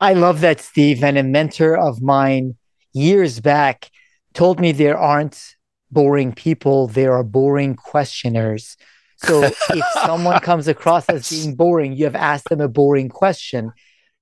I 0.00 0.14
love 0.14 0.40
that, 0.40 0.60
Steve. 0.60 1.04
And 1.04 1.18
a 1.18 1.22
mentor 1.22 1.76
of 1.76 2.00
mine 2.00 2.56
years 2.92 3.40
back 3.40 3.90
told 4.32 4.60
me 4.60 4.72
there 4.72 4.98
aren't 4.98 5.56
boring 5.90 6.32
people, 6.32 6.86
there 6.86 7.12
are 7.12 7.24
boring 7.24 7.74
questioners. 7.74 8.76
So 9.18 9.42
if 9.70 9.84
someone 10.04 10.40
comes 10.40 10.68
across 10.68 11.08
as 11.08 11.28
being 11.28 11.54
boring, 11.54 11.94
you 11.94 12.04
have 12.04 12.16
asked 12.16 12.48
them 12.48 12.60
a 12.60 12.68
boring 12.68 13.08
question. 13.08 13.72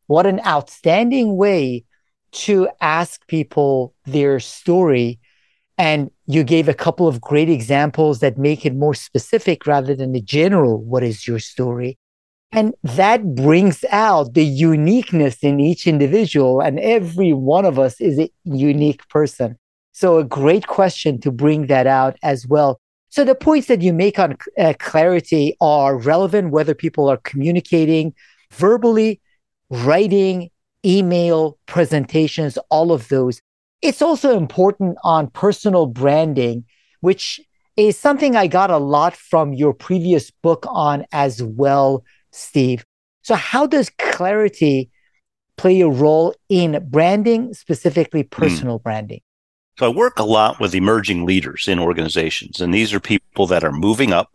What 0.06 0.26
an 0.26 0.40
outstanding 0.46 1.36
way 1.36 1.84
to 2.30 2.68
ask 2.80 3.26
people 3.28 3.94
their 4.04 4.40
story. 4.40 5.20
And 5.76 6.10
you 6.26 6.42
gave 6.42 6.68
a 6.68 6.74
couple 6.74 7.06
of 7.06 7.20
great 7.20 7.48
examples 7.48 8.18
that 8.18 8.36
make 8.36 8.66
it 8.66 8.74
more 8.74 8.94
specific 8.94 9.66
rather 9.66 9.94
than 9.94 10.12
the 10.12 10.20
general, 10.20 10.82
what 10.82 11.04
is 11.04 11.28
your 11.28 11.38
story? 11.38 11.98
And 12.52 12.74
that 12.82 13.34
brings 13.34 13.84
out 13.90 14.34
the 14.34 14.44
uniqueness 14.44 15.38
in 15.42 15.60
each 15.60 15.86
individual. 15.86 16.60
And 16.60 16.80
every 16.80 17.32
one 17.32 17.64
of 17.64 17.78
us 17.78 18.00
is 18.00 18.18
a 18.18 18.30
unique 18.44 19.06
person. 19.08 19.58
So, 19.92 20.18
a 20.18 20.24
great 20.24 20.66
question 20.66 21.20
to 21.22 21.32
bring 21.32 21.66
that 21.66 21.86
out 21.86 22.16
as 22.22 22.46
well. 22.46 22.80
So, 23.10 23.24
the 23.24 23.34
points 23.34 23.66
that 23.66 23.82
you 23.82 23.92
make 23.92 24.18
on 24.18 24.36
uh, 24.58 24.74
clarity 24.78 25.56
are 25.60 25.96
relevant 25.98 26.52
whether 26.52 26.74
people 26.74 27.08
are 27.08 27.16
communicating 27.18 28.14
verbally, 28.52 29.20
writing, 29.70 30.50
email, 30.84 31.58
presentations, 31.66 32.58
all 32.70 32.92
of 32.92 33.08
those. 33.08 33.40
It's 33.82 34.02
also 34.02 34.36
important 34.36 34.98
on 35.04 35.30
personal 35.30 35.86
branding, 35.86 36.64
which 37.00 37.40
is 37.76 37.96
something 37.96 38.36
I 38.36 38.46
got 38.46 38.70
a 38.70 38.78
lot 38.78 39.14
from 39.14 39.52
your 39.52 39.72
previous 39.72 40.30
book 40.30 40.64
on 40.68 41.06
as 41.12 41.42
well, 41.42 42.04
Steve. 42.38 42.84
So, 43.22 43.34
how 43.34 43.66
does 43.66 43.90
clarity 43.98 44.90
play 45.56 45.80
a 45.80 45.88
role 45.88 46.34
in 46.48 46.86
branding, 46.88 47.54
specifically 47.54 48.22
hmm. 48.22 48.28
personal 48.28 48.78
mm. 48.78 48.82
branding? 48.82 49.20
So, 49.78 49.86
I 49.86 49.88
work 49.94 50.18
a 50.18 50.24
lot 50.24 50.60
with 50.60 50.74
emerging 50.74 51.26
leaders 51.26 51.68
in 51.68 51.78
organizations, 51.78 52.60
and 52.60 52.72
these 52.72 52.94
are 52.94 53.00
people 53.00 53.46
that 53.48 53.64
are 53.64 53.72
moving 53.72 54.12
up, 54.12 54.30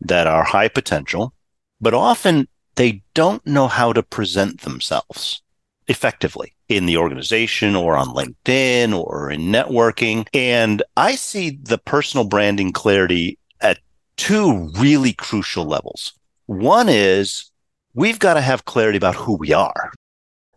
that 0.00 0.26
are 0.26 0.44
high 0.44 0.68
potential, 0.68 1.34
but 1.80 1.94
often 1.94 2.48
they 2.76 3.02
don't 3.14 3.46
know 3.46 3.68
how 3.68 3.92
to 3.92 4.02
present 4.02 4.62
themselves 4.62 5.42
effectively 5.88 6.54
in 6.68 6.86
the 6.86 6.96
organization 6.96 7.76
or 7.76 7.96
on 7.96 8.08
LinkedIn 8.08 8.96
or 8.98 9.30
in 9.30 9.42
networking. 9.42 10.26
And 10.32 10.82
I 10.96 11.16
see 11.16 11.58
the 11.62 11.78
personal 11.78 12.24
branding 12.26 12.72
clarity 12.72 13.38
at 13.60 13.78
two 14.16 14.70
really 14.78 15.12
crucial 15.12 15.64
levels. 15.64 16.14
One 16.46 16.88
is 16.88 17.50
we've 17.94 18.18
got 18.18 18.34
to 18.34 18.40
have 18.40 18.64
clarity 18.64 18.96
about 18.96 19.14
who 19.14 19.36
we 19.36 19.52
are. 19.52 19.92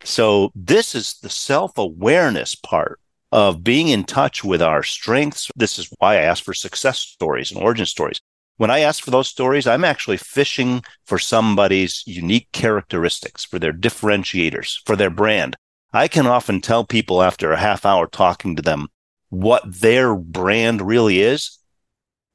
So 0.04 0.52
this 0.56 0.96
is 0.96 1.16
the 1.22 1.30
self 1.30 1.78
awareness 1.78 2.56
part 2.56 3.00
of 3.32 3.64
being 3.64 3.90
in 3.90 4.04
touch 4.04 4.44
with 4.44 4.62
our 4.62 4.84
strengths. 4.84 5.50
This 5.56 5.78
is 5.80 5.90
why 5.98 6.16
I 6.16 6.22
ask 6.22 6.44
for 6.44 6.54
success 6.54 7.00
stories 7.00 7.52
and 7.52 7.62
origin 7.62 7.86
stories. 7.86 8.22
When 8.58 8.72
I 8.72 8.80
ask 8.80 9.04
for 9.04 9.12
those 9.12 9.28
stories, 9.28 9.68
I'm 9.68 9.84
actually 9.84 10.18
fishing 10.18 10.84
for 11.06 11.20
somebody's 11.20 12.04
unique 12.06 12.48
characteristics, 12.54 13.44
for 13.44 13.60
their 13.60 13.74
differentiators, 13.74 14.78
for 14.86 14.96
their 14.96 15.10
brand. 15.10 15.58
I 15.92 16.08
can 16.08 16.26
often 16.26 16.62
tell 16.62 16.86
people 16.86 17.22
after 17.22 17.52
a 17.52 17.58
half 17.58 17.86
hour 17.86 18.08
talking 18.08 18.56
to 18.56 18.62
them 18.62 18.88
what 19.30 19.64
their 19.66 20.16
brand 20.16 20.82
really 20.82 21.20
is, 21.20 21.60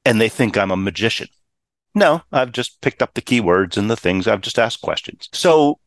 and 0.04 0.20
they 0.20 0.28
think 0.28 0.58
I'm 0.58 0.70
a 0.70 0.76
magician. 0.76 1.28
No, 1.94 2.22
I've 2.30 2.52
just 2.52 2.80
picked 2.80 3.02
up 3.02 3.14
the 3.14 3.22
keywords 3.22 3.76
and 3.76 3.90
the 3.90 3.96
things. 3.96 4.28
I've 4.28 4.40
just 4.40 4.58
asked 4.58 4.80
questions. 4.80 5.28
So 5.32 5.80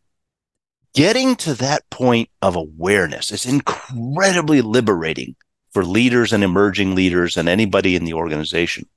getting 0.94 1.36
to 1.38 1.54
that 1.56 1.90
point 1.90 2.30
of 2.42 2.56
awareness 2.56 3.32
is 3.32 3.46
incredibly 3.46 4.62
liberating 4.62 5.36
for 5.72 5.86
leaders 5.86 6.34
and 6.34 6.44
emerging 6.44 6.94
leaders 6.94 7.38
and 7.38 7.50
anybody 7.50 7.96
in 7.96 8.06
the 8.06 8.14
organization. 8.14 8.88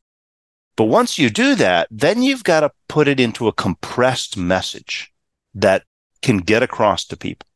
But 0.77 0.85
once 0.85 1.19
you 1.19 1.31
do 1.31 1.55
that, 1.55 1.88
then 1.90 2.23
you've 2.23 2.45
got 2.45 2.61
to 2.61 2.71
put 2.88 3.09
it 3.09 3.19
into 3.19 3.49
a 3.49 3.53
compressed 3.53 4.37
message 4.37 5.12
that 5.55 5.85
can 6.21 6.38
get 6.38 6.62
across 6.62 7.07
to 7.07 7.16
people. 7.16 7.49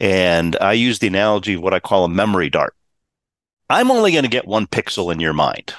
And 0.00 0.56
I 0.60 0.72
use 0.72 0.98
the 0.98 1.06
analogy 1.06 1.54
of 1.54 1.62
what 1.62 1.74
I 1.74 1.80
call 1.80 2.04
a 2.04 2.08
memory 2.08 2.48
dart. 2.48 2.74
I'm 3.68 3.90
only 3.90 4.12
going 4.12 4.24
to 4.24 4.30
get 4.30 4.46
one 4.46 4.66
pixel 4.66 5.12
in 5.12 5.20
your 5.20 5.32
mind. 5.32 5.74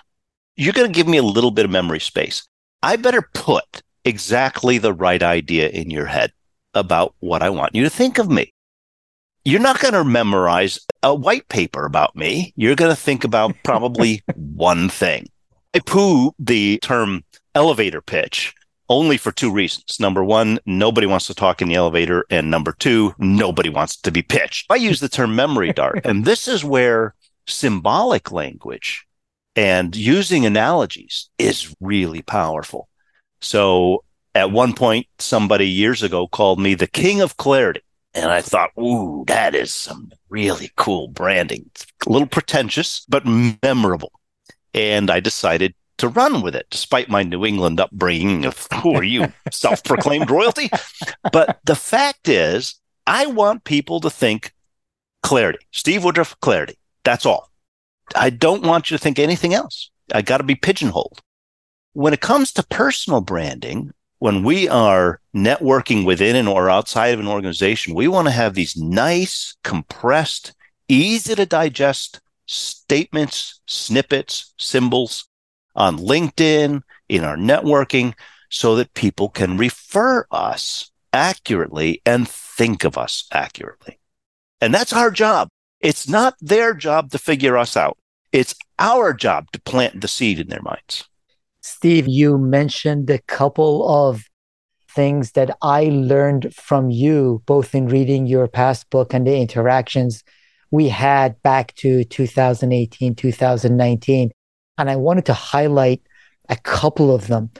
You're 0.55 0.73
going 0.73 0.91
to 0.91 0.95
give 0.95 1.07
me 1.07 1.17
a 1.17 1.23
little 1.23 1.51
bit 1.51 1.65
of 1.65 1.71
memory 1.71 1.99
space. 1.99 2.47
I 2.87 2.95
better 2.95 3.21
put 3.33 3.83
exactly 4.05 4.77
the 4.77 4.93
right 4.93 5.21
idea 5.21 5.67
in 5.67 5.89
your 5.89 6.05
head 6.05 6.31
about 6.73 7.13
what 7.19 7.43
I 7.43 7.49
want 7.49 7.75
you 7.75 7.83
to 7.83 7.89
think 7.89 8.17
of 8.17 8.29
me. 8.29 8.53
You're 9.43 9.59
not 9.59 9.81
going 9.81 9.93
to 9.93 10.05
memorize 10.05 10.79
a 11.03 11.13
white 11.13 11.49
paper 11.49 11.85
about 11.85 12.15
me. 12.15 12.53
You're 12.55 12.77
going 12.77 12.89
to 12.89 12.95
think 12.95 13.25
about 13.25 13.57
probably 13.65 14.23
one 14.35 14.87
thing. 14.87 15.27
I 15.73 15.79
poo 15.79 16.31
the 16.39 16.79
term 16.81 17.25
elevator 17.55 17.99
pitch 17.99 18.55
only 18.87 19.17
for 19.17 19.33
two 19.33 19.51
reasons. 19.51 19.99
Number 19.99 20.23
one, 20.23 20.57
nobody 20.65 21.07
wants 21.07 21.27
to 21.27 21.35
talk 21.35 21.61
in 21.61 21.67
the 21.67 21.75
elevator. 21.75 22.25
And 22.29 22.49
number 22.49 22.71
two, 22.71 23.13
nobody 23.17 23.67
wants 23.67 23.97
to 23.97 24.13
be 24.13 24.21
pitched. 24.21 24.65
I 24.69 24.75
use 24.75 25.01
the 25.01 25.09
term 25.09 25.35
memory 25.35 25.73
dart. 25.73 25.99
and 26.05 26.23
this 26.23 26.47
is 26.47 26.63
where 26.63 27.15
symbolic 27.47 28.31
language 28.31 29.05
and 29.57 29.95
using 29.95 30.45
analogies 30.45 31.29
is 31.37 31.75
really 31.81 32.21
powerful. 32.21 32.87
So 33.41 34.05
at 34.33 34.51
one 34.51 34.73
point, 34.73 35.07
somebody 35.19 35.67
years 35.67 36.03
ago 36.03 36.27
called 36.27 36.59
me 36.59 36.75
the 36.75 36.87
king 36.87 37.19
of 37.19 37.35
clarity. 37.35 37.81
And 38.13 38.31
I 38.31 38.41
thought, 38.41 38.71
ooh, 38.79 39.25
that 39.27 39.53
is 39.53 39.73
some 39.73 40.11
really 40.29 40.71
cool 40.77 41.09
branding. 41.09 41.65
It's 41.67 41.85
a 42.05 42.09
little 42.09 42.27
pretentious, 42.27 43.05
but 43.09 43.25
memorable 43.25 44.11
and 44.73 45.09
I 45.09 45.19
decided 45.19 45.73
to 45.97 46.07
run 46.07 46.41
with 46.41 46.55
it, 46.55 46.67
despite 46.69 47.09
my 47.09 47.23
New 47.23 47.43
England 47.43 47.79
upbringing 47.79 48.45
of 48.45 48.67
who 48.81 48.93
are 48.93 49.03
you, 49.03 49.33
self 49.51 49.83
proclaimed 49.83 50.29
royalty? 50.29 50.69
But 51.31 51.59
the 51.65 51.75
fact 51.75 52.29
is, 52.29 52.75
I 53.07 53.25
want 53.25 53.63
people 53.63 53.99
to 54.01 54.09
think 54.09 54.53
clarity, 55.23 55.59
Steve 55.71 56.03
Woodruff, 56.03 56.39
clarity. 56.39 56.77
That's 57.03 57.25
all. 57.25 57.46
I 58.15 58.29
don't 58.29 58.63
want 58.63 58.89
you 58.89 58.97
to 58.97 59.03
think 59.03 59.19
anything 59.19 59.53
else. 59.53 59.89
I 60.13 60.21
got 60.21 60.37
to 60.37 60.43
be 60.43 60.55
pigeonholed. 60.55 61.21
When 61.93 62.13
it 62.13 62.21
comes 62.21 62.51
to 62.53 62.63
personal 62.63 63.21
branding, 63.21 63.91
when 64.19 64.43
we 64.43 64.67
are 64.67 65.19
networking 65.35 66.05
within 66.05 66.35
and 66.35 66.47
or 66.47 66.69
outside 66.69 67.13
of 67.13 67.19
an 67.19 67.27
organization, 67.27 67.93
we 67.93 68.07
want 68.07 68.27
to 68.27 68.31
have 68.31 68.53
these 68.53 68.75
nice, 68.75 69.55
compressed, 69.63 70.53
easy 70.87 71.35
to 71.35 71.45
digest 71.45 72.21
statements, 72.45 73.59
snippets, 73.67 74.53
symbols 74.57 75.27
on 75.75 75.97
LinkedIn, 75.97 76.81
in 77.09 77.23
our 77.23 77.37
networking, 77.37 78.13
so 78.49 78.75
that 78.75 78.93
people 78.93 79.29
can 79.29 79.57
refer 79.57 80.25
us 80.31 80.91
accurately 81.13 82.01
and 82.05 82.27
think 82.27 82.83
of 82.83 82.97
us 82.97 83.27
accurately. 83.31 83.99
And 84.61 84.73
that's 84.73 84.93
our 84.93 85.11
job. 85.11 85.49
It's 85.79 86.07
not 86.07 86.35
their 86.41 86.73
job 86.73 87.11
to 87.11 87.17
figure 87.17 87.57
us 87.57 87.77
out. 87.77 87.97
It's 88.31 88.55
our 88.79 89.13
job 89.13 89.51
to 89.51 89.61
plant 89.61 90.01
the 90.01 90.07
seed 90.07 90.39
in 90.39 90.47
their 90.47 90.61
minds. 90.61 91.07
Steve, 91.61 92.07
you 92.07 92.37
mentioned 92.37 93.09
a 93.09 93.19
couple 93.19 93.87
of 93.87 94.23
things 94.89 95.33
that 95.33 95.55
I 95.61 95.85
learned 95.85 96.53
from 96.55 96.89
you, 96.89 97.43
both 97.45 97.75
in 97.75 97.87
reading 97.87 98.25
your 98.25 98.47
past 98.47 98.89
book 98.89 99.13
and 99.13 99.27
the 99.27 99.37
interactions 99.37 100.23
we 100.71 100.89
had 100.89 101.41
back 101.43 101.75
to 101.75 102.03
2018, 102.03 103.15
2019. 103.15 104.31
And 104.77 104.89
I 104.89 104.95
wanted 104.95 105.25
to 105.25 105.33
highlight 105.33 106.01
a 106.49 106.55
couple 106.55 107.13
of 107.13 107.27
them. 107.27 107.51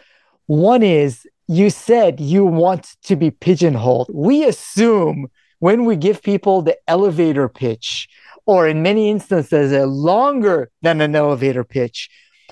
One 0.47 0.83
is 0.83 1.27
you 1.47 1.69
said 1.69 2.19
you 2.19 2.45
want 2.45 2.95
to 3.03 3.15
be 3.15 3.31
pigeonholed. 3.31 4.09
We 4.13 4.43
assume 4.43 5.27
when 5.59 5.85
we 5.85 5.95
give 5.95 6.21
people 6.21 6.61
the 6.61 6.77
elevator 6.87 7.49
pitch, 7.49 8.07
or 8.45 8.67
in 8.67 8.81
many 8.81 9.09
instances, 9.09 9.71
a 9.71 9.85
longer 9.85 10.69
than 10.81 11.01
an 11.01 11.15
elevator 11.15 11.63
pitch, 11.63 12.09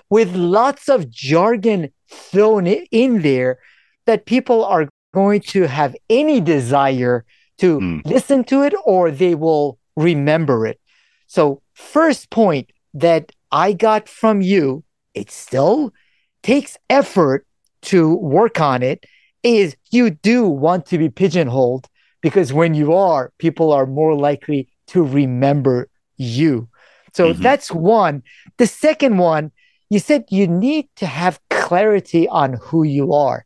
with 0.09 0.35
lots 0.35 0.89
of 0.89 1.09
jargon 1.09 1.91
thrown 2.09 2.67
in 2.67 3.21
there, 3.21 3.59
that 4.05 4.25
people 4.25 4.63
are 4.63 4.89
going 5.13 5.41
to 5.41 5.63
have 5.63 5.95
any 6.09 6.41
desire 6.41 7.25
to 7.57 7.79
mm. 7.79 8.05
listen 8.05 8.43
to 8.43 8.63
it 8.63 8.73
or 8.85 9.09
they 9.09 9.33
will 9.33 9.79
remember 9.95 10.67
it. 10.67 10.79
So, 11.27 11.61
first 11.73 12.29
point 12.29 12.71
that 12.93 13.31
I 13.51 13.73
got 13.73 14.09
from 14.09 14.41
you, 14.41 14.83
it 15.13 15.31
still 15.31 15.93
takes 16.43 16.77
effort 16.89 17.47
to 17.83 18.15
work 18.15 18.59
on 18.59 18.83
it, 18.83 19.05
is 19.43 19.75
you 19.91 20.09
do 20.09 20.45
want 20.47 20.85
to 20.87 20.97
be 20.97 21.09
pigeonholed 21.09 21.87
because 22.25 22.51
when 22.51 22.73
you 22.73 22.91
are, 22.91 23.31
people 23.37 23.71
are 23.71 23.85
more 23.85 24.15
likely 24.15 24.67
to 24.87 25.03
remember 25.03 25.87
you. 26.17 26.67
So 27.13 27.31
mm-hmm. 27.31 27.43
that's 27.43 27.69
one. 27.71 28.23
The 28.57 28.65
second 28.65 29.19
one, 29.19 29.51
you 29.91 29.99
said 29.99 30.25
you 30.29 30.47
need 30.47 30.87
to 30.95 31.05
have 31.05 31.39
clarity 31.51 32.27
on 32.27 32.53
who 32.53 32.81
you 32.81 33.13
are. 33.13 33.45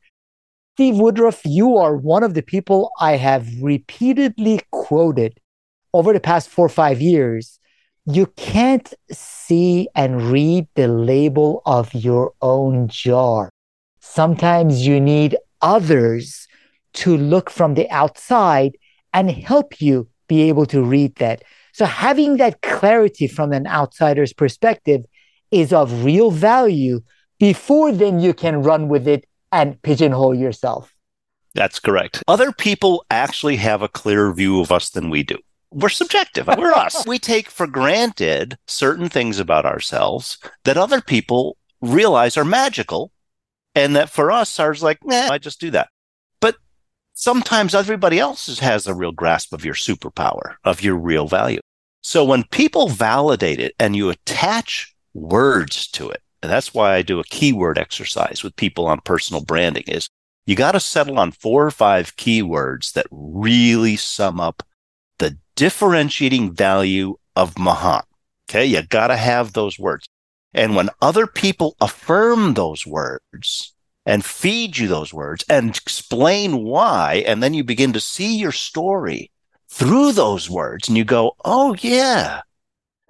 Steve 0.76 0.98
Woodruff, 0.98 1.42
you 1.44 1.76
are 1.76 1.98
one 1.98 2.24
of 2.24 2.36
the 2.36 2.42
people 2.42 2.90
I 3.02 3.18
have 3.18 3.50
repeatedly 3.62 4.62
quoted 4.72 5.38
over 5.94 6.14
the 6.14 6.22
past 6.22 6.48
four 6.48 6.68
or 6.68 6.70
five 6.70 7.02
years. 7.02 7.60
You 8.06 8.28
can't 8.38 8.94
see 9.12 9.90
and 9.94 10.32
read 10.32 10.70
the 10.76 10.88
label 10.88 11.62
of 11.66 11.94
your 11.94 12.32
own 12.42 12.88
jar. 12.88 13.50
Sometimes 14.00 14.88
you 14.88 15.02
need 15.02 15.36
others 15.62 16.48
to 16.94 17.18
look 17.18 17.50
from 17.50 17.74
the 17.74 17.90
outside 17.90 18.78
and 19.14 19.30
help 19.32 19.82
you 19.82 20.08
be 20.28 20.44
able 20.44 20.66
to 20.68 20.82
read 20.84 21.16
that. 21.16 21.44
So 21.74 21.86
having 21.86 22.38
that 22.38 22.62
clarity 22.62 23.28
from 23.28 23.52
an 23.52 23.68
outsider's 23.68 24.34
perspective 24.34 25.06
is 25.52 25.74
of 25.74 26.04
real 26.04 26.32
value 26.32 27.02
before 27.40 27.92
then 27.92 28.20
you 28.20 28.34
can 28.34 28.62
run 28.62 28.90
with 28.90 29.08
it 29.08 29.26
and 29.52 29.82
pigeonhole 29.82 30.36
yourself. 30.36 30.94
That's 31.56 31.80
correct. 31.80 32.24
Other 32.28 32.52
people 32.52 33.06
actually 33.10 33.56
have 33.58 33.82
a 33.82 33.88
clearer 33.88 34.34
view 34.34 34.62
of 34.62 34.72
us 34.72 34.90
than 34.90 35.10
we 35.10 35.24
do. 35.24 35.38
We're 35.72 35.90
subjective. 35.90 36.48
We're 36.48 36.72
us. 36.72 37.06
We 37.08 37.20
take 37.20 37.50
for 37.50 37.68
granted 37.68 38.58
certain 38.68 39.10
things 39.10 39.40
about 39.40 39.66
ourselves 39.66 40.38
that 40.64 40.78
other 40.78 41.02
people 41.02 41.58
realize 41.82 42.38
are 42.38 42.46
magical 42.46 43.12
and 43.76 43.96
that 43.96 44.10
for 44.10 44.32
us 44.32 44.60
are 44.60 44.74
like, 44.76 45.00
nah, 45.04 45.30
I 45.32 45.38
just 45.38 45.60
do 45.60 45.72
that. 45.72 45.90
Sometimes 47.20 47.76
everybody 47.76 48.18
else 48.18 48.60
has 48.60 48.88
a 48.88 48.94
real 48.94 49.12
grasp 49.12 49.52
of 49.52 49.66
your 49.66 49.74
superpower, 49.74 50.56
of 50.64 50.82
your 50.82 50.96
real 50.96 51.28
value. 51.28 51.60
So 52.02 52.24
when 52.24 52.46
people 52.46 52.88
validate 52.88 53.60
it 53.60 53.76
and 53.78 53.94
you 53.94 54.10
attach 54.10 54.96
words 55.14 55.86
to 55.88 56.10
it, 56.10 56.22
and 56.42 56.50
that's 56.50 56.74
why 56.74 56.96
I 56.96 57.02
do 57.02 57.20
a 57.20 57.26
keyword 57.26 57.78
exercise 57.78 58.42
with 58.42 58.56
people 58.56 58.88
on 58.88 59.02
personal 59.02 59.44
branding 59.44 59.84
is 59.86 60.08
you 60.46 60.56
got 60.56 60.72
to 60.72 60.80
settle 60.80 61.20
on 61.20 61.34
four 61.34 61.66
or 61.66 61.72
five 61.72 62.16
keywords 62.16 62.94
that 62.94 63.08
really 63.12 63.98
sum 63.98 64.40
up 64.40 64.64
the 65.18 65.38
differentiating 65.58 66.54
value 66.54 67.18
of 67.36 67.60
Mahan. 67.60 68.04
Okay. 68.50 68.66
You 68.66 68.82
got 68.84 69.08
to 69.08 69.18
have 69.18 69.52
those 69.52 69.78
words. 69.78 70.08
And 70.54 70.74
when 70.74 70.90
other 71.02 71.28
people 71.28 71.76
affirm 71.82 72.54
those 72.54 72.88
words 72.88 73.74
and 74.10 74.26
feed 74.26 74.76
you 74.76 74.88
those 74.88 75.14
words 75.14 75.46
and 75.48 75.78
explain 75.78 76.64
why, 76.64 77.24
and 77.28 77.44
then 77.44 77.54
you 77.54 77.64
begin 77.64 77.94
to 77.94 78.00
see 78.00 78.38
your 78.38 78.52
story 78.52 79.30
through 79.70 80.12
those 80.12 80.50
words 80.50 80.88
and 80.88 80.98
you 80.98 81.04
go, 81.04 81.36
Oh 81.46 81.76
yeah. 81.80 82.42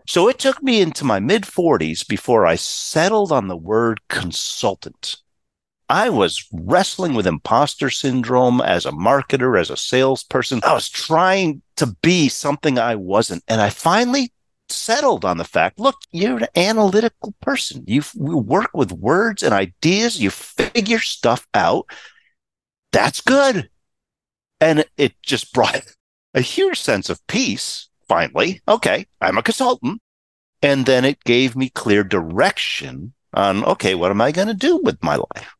So 0.06 0.28
it 0.28 0.40
took 0.40 0.62
me 0.62 0.82
into 0.82 1.06
my 1.06 1.22
mid 1.22 1.44
40s 1.44 2.06
before 2.06 2.46
I 2.46 2.56
settled 2.56 3.32
on 3.32 3.48
the 3.48 3.56
word 3.56 4.02
consultant. 4.10 5.16
I 5.88 6.10
was 6.10 6.46
wrestling 6.52 7.14
with 7.14 7.26
imposter 7.26 7.90
syndrome 7.90 8.60
as 8.60 8.86
a 8.86 8.92
marketer, 8.92 9.58
as 9.58 9.70
a 9.70 9.78
salesperson. 9.78 10.60
I 10.66 10.74
was 10.74 10.90
trying 10.90 11.62
to 11.78 11.96
be 12.02 12.28
something 12.28 12.78
I 12.78 12.96
wasn't. 12.96 13.46
And 13.48 13.62
I 13.62 13.70
finally 13.70 14.34
settled 14.72 15.26
on 15.26 15.38
the 15.38 15.44
fact 15.44 15.80
look, 15.80 15.98
you're 16.12 16.38
an 16.38 16.48
analytical 16.56 17.34
person. 17.42 17.84
You, 17.88 18.04
work 18.16 18.72
with 18.74 18.92
words 18.92 19.44
and 19.44 19.54
ideas, 19.54 20.22
you 20.22 20.30
figure 20.30 21.00
stuff 21.00 21.48
out. 21.54 21.86
That's 22.92 23.22
good. 23.22 23.70
And 24.60 24.86
it 24.98 25.14
just 25.22 25.54
brought 25.54 25.86
a 26.34 26.42
huge 26.42 26.80
sense 26.80 27.10
of 27.10 27.26
peace. 27.28 27.90
Finally, 28.08 28.62
okay, 28.68 29.06
I'm 29.22 29.38
a 29.38 29.44
consultant. 29.44 30.02
And 30.62 30.86
then 30.86 31.06
it 31.06 31.24
gave 31.24 31.56
me 31.56 31.70
clear 31.70 32.04
direction 32.04 33.14
on, 33.34 33.64
okay, 33.64 33.96
what 33.96 34.12
am 34.12 34.20
I 34.20 34.32
going 34.32 34.48
to 34.48 34.54
do 34.54 34.78
with 34.78 35.02
my 35.04 35.16
life? 35.16 35.56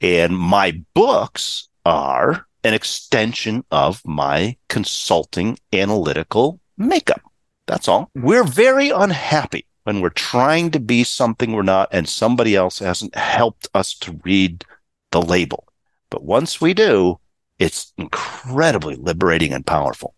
And 0.00 0.36
my 0.36 0.82
books 0.94 1.68
are 1.84 2.46
an 2.62 2.74
extension 2.74 3.64
of 3.70 4.02
my 4.04 4.56
consulting 4.68 5.58
analytical 5.72 6.60
makeup. 6.76 7.22
That's 7.68 7.86
all. 7.86 8.10
We're 8.14 8.44
very 8.44 8.88
unhappy 8.88 9.66
when 9.84 10.00
we're 10.00 10.08
trying 10.08 10.70
to 10.72 10.80
be 10.80 11.04
something 11.04 11.52
we're 11.52 11.62
not 11.62 11.90
and 11.92 12.08
somebody 12.08 12.56
else 12.56 12.78
hasn't 12.78 13.14
helped 13.14 13.68
us 13.74 13.94
to 14.00 14.18
read 14.24 14.64
the 15.12 15.22
label. 15.22 15.68
But 16.10 16.24
once 16.24 16.60
we 16.60 16.74
do, 16.74 17.20
it's 17.58 17.92
incredibly 17.98 18.96
liberating 18.96 19.52
and 19.52 19.66
powerful. 19.66 20.14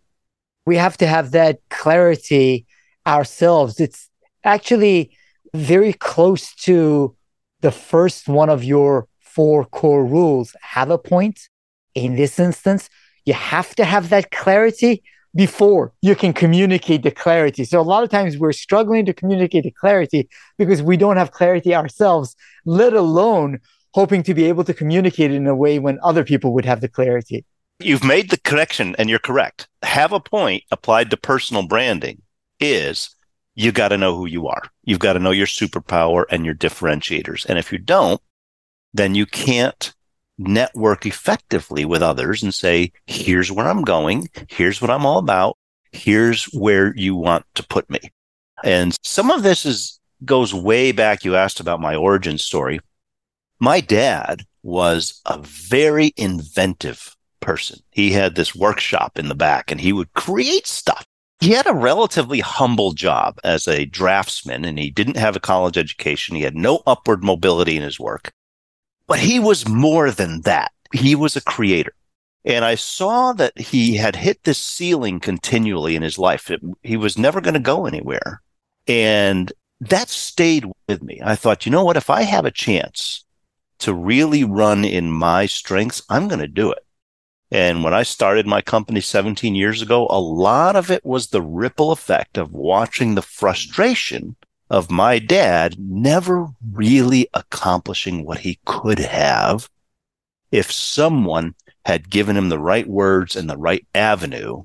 We 0.65 0.77
have 0.77 0.95
to 0.97 1.07
have 1.07 1.31
that 1.31 1.59
clarity 1.69 2.65
ourselves. 3.05 3.79
It's 3.79 4.09
actually 4.45 5.11
very 5.53 5.93
close 5.93 6.55
to 6.55 7.15
the 7.59 7.71
first 7.71 8.29
one 8.29 8.49
of 8.49 8.63
your 8.63 9.07
four 9.19 9.65
core 9.65 10.05
rules. 10.05 10.55
Have 10.61 10.89
a 10.89 10.97
point. 10.97 11.49
In 11.95 12.15
this 12.15 12.39
instance, 12.39 12.89
you 13.25 13.33
have 13.33 13.75
to 13.75 13.83
have 13.83 14.09
that 14.09 14.31
clarity 14.31 15.03
before 15.35 15.93
you 16.01 16.15
can 16.15 16.33
communicate 16.33 17.03
the 17.03 17.11
clarity. 17.11 17.63
So 17.63 17.79
a 17.79 17.83
lot 17.83 18.03
of 18.03 18.09
times 18.09 18.37
we're 18.37 18.51
struggling 18.51 19.05
to 19.05 19.13
communicate 19.13 19.63
the 19.63 19.71
clarity 19.71 20.29
because 20.57 20.81
we 20.81 20.97
don't 20.97 21.17
have 21.17 21.31
clarity 21.31 21.73
ourselves, 21.73 22.35
let 22.65 22.93
alone 22.93 23.59
hoping 23.93 24.23
to 24.23 24.33
be 24.33 24.45
able 24.45 24.63
to 24.63 24.73
communicate 24.73 25.31
it 25.31 25.35
in 25.35 25.47
a 25.47 25.55
way 25.55 25.79
when 25.79 25.99
other 26.03 26.23
people 26.23 26.53
would 26.53 26.65
have 26.65 26.81
the 26.81 26.87
clarity. 26.87 27.45
You've 27.79 28.03
made 28.03 28.29
the 28.29 28.37
correction 28.37 28.95
and 28.99 29.09
you're 29.09 29.19
correct. 29.19 29.67
Have 29.83 30.11
a 30.11 30.19
point 30.19 30.63
applied 30.71 31.09
to 31.11 31.17
personal 31.17 31.67
branding 31.67 32.21
is 32.59 33.15
you 33.55 33.71
got 33.71 33.89
to 33.89 33.97
know 33.97 34.15
who 34.15 34.27
you 34.27 34.47
are. 34.47 34.63
You've 34.83 34.99
got 34.99 35.13
to 35.13 35.19
know 35.19 35.31
your 35.31 35.47
superpower 35.47 36.25
and 36.29 36.45
your 36.45 36.55
differentiators. 36.55 37.45
And 37.45 37.57
if 37.57 37.71
you 37.71 37.77
don't, 37.77 38.21
then 38.93 39.15
you 39.15 39.25
can't 39.25 39.93
network 40.37 41.05
effectively 41.05 41.85
with 41.85 42.01
others 42.01 42.43
and 42.43 42.53
say, 42.53 42.91
here's 43.05 43.51
where 43.51 43.67
I'm 43.67 43.83
going. 43.83 44.29
Here's 44.47 44.81
what 44.81 44.91
I'm 44.91 45.05
all 45.05 45.17
about. 45.17 45.57
Here's 45.91 46.45
where 46.45 46.95
you 46.95 47.15
want 47.15 47.45
to 47.55 47.63
put 47.63 47.89
me. 47.89 47.99
And 48.63 48.95
some 49.03 49.31
of 49.31 49.43
this 49.43 49.65
is 49.65 49.99
goes 50.23 50.53
way 50.53 50.91
back. 50.91 51.25
You 51.25 51.35
asked 51.35 51.59
about 51.59 51.81
my 51.81 51.95
origin 51.95 52.37
story. 52.37 52.79
My 53.59 53.81
dad 53.81 54.43
was 54.63 55.21
a 55.25 55.39
very 55.39 56.13
inventive 56.17 57.15
person. 57.39 57.79
He 57.91 58.11
had 58.11 58.35
this 58.35 58.55
workshop 58.55 59.17
in 59.17 59.27
the 59.27 59.35
back 59.35 59.71
and 59.71 59.81
he 59.81 59.93
would 59.93 60.13
create 60.13 60.67
stuff. 60.67 61.03
He 61.39 61.51
had 61.51 61.65
a 61.65 61.73
relatively 61.73 62.39
humble 62.39 62.93
job 62.93 63.39
as 63.43 63.67
a 63.67 63.85
draftsman 63.85 64.63
and 64.63 64.77
he 64.77 64.91
didn't 64.91 65.17
have 65.17 65.35
a 65.35 65.39
college 65.39 65.77
education. 65.77 66.35
He 66.35 66.43
had 66.43 66.55
no 66.55 66.83
upward 66.85 67.23
mobility 67.23 67.75
in 67.75 67.81
his 67.81 67.99
work. 67.99 68.31
But 69.07 69.19
he 69.19 69.39
was 69.39 69.67
more 69.67 70.11
than 70.11 70.41
that. 70.41 70.71
He 70.93 71.15
was 71.15 71.35
a 71.35 71.41
creator. 71.41 71.93
And 72.43 72.65
I 72.65 72.75
saw 72.75 73.33
that 73.33 73.57
he 73.57 73.97
had 73.97 74.15
hit 74.15 74.43
this 74.43 74.57
ceiling 74.57 75.19
continually 75.19 75.95
in 75.95 76.01
his 76.01 76.17
life. 76.17 76.49
It, 76.49 76.61
he 76.81 76.97
was 76.97 77.17
never 77.17 77.39
going 77.39 77.53
to 77.53 77.59
go 77.59 77.85
anywhere. 77.85 78.41
And 78.87 79.51
that 79.79 80.09
stayed 80.09 80.65
with 80.87 81.03
me. 81.03 81.21
I 81.23 81.35
thought, 81.35 81.65
you 81.65 81.71
know 81.71 81.83
what? 81.83 81.97
If 81.97 82.09
I 82.09 82.23
have 82.23 82.45
a 82.45 82.51
chance 82.51 83.25
to 83.79 83.93
really 83.93 84.43
run 84.43 84.85
in 84.85 85.11
my 85.11 85.45
strengths, 85.45 86.01
I'm 86.09 86.27
going 86.27 86.39
to 86.39 86.47
do 86.47 86.71
it. 86.71 86.85
And 87.51 87.83
when 87.83 87.93
I 87.93 88.03
started 88.03 88.47
my 88.47 88.61
company 88.61 89.01
17 89.01 89.55
years 89.55 89.81
ago, 89.81 90.07
a 90.09 90.19
lot 90.19 90.75
of 90.75 90.89
it 90.89 91.05
was 91.05 91.27
the 91.27 91.41
ripple 91.41 91.91
effect 91.91 92.37
of 92.37 92.53
watching 92.53 93.15
the 93.15 93.21
frustration 93.21 94.37
of 94.71 94.89
my 94.89 95.19
dad 95.19 95.75
never 95.77 96.47
really 96.71 97.27
accomplishing 97.33 98.23
what 98.25 98.39
he 98.39 98.57
could 98.65 98.99
have 98.99 99.69
if 100.49 100.71
someone 100.71 101.53
had 101.85 102.09
given 102.09 102.37
him 102.37 102.47
the 102.47 102.57
right 102.57 102.87
words 102.87 103.35
and 103.35 103.49
the 103.49 103.57
right 103.57 103.85
avenue 103.93 104.63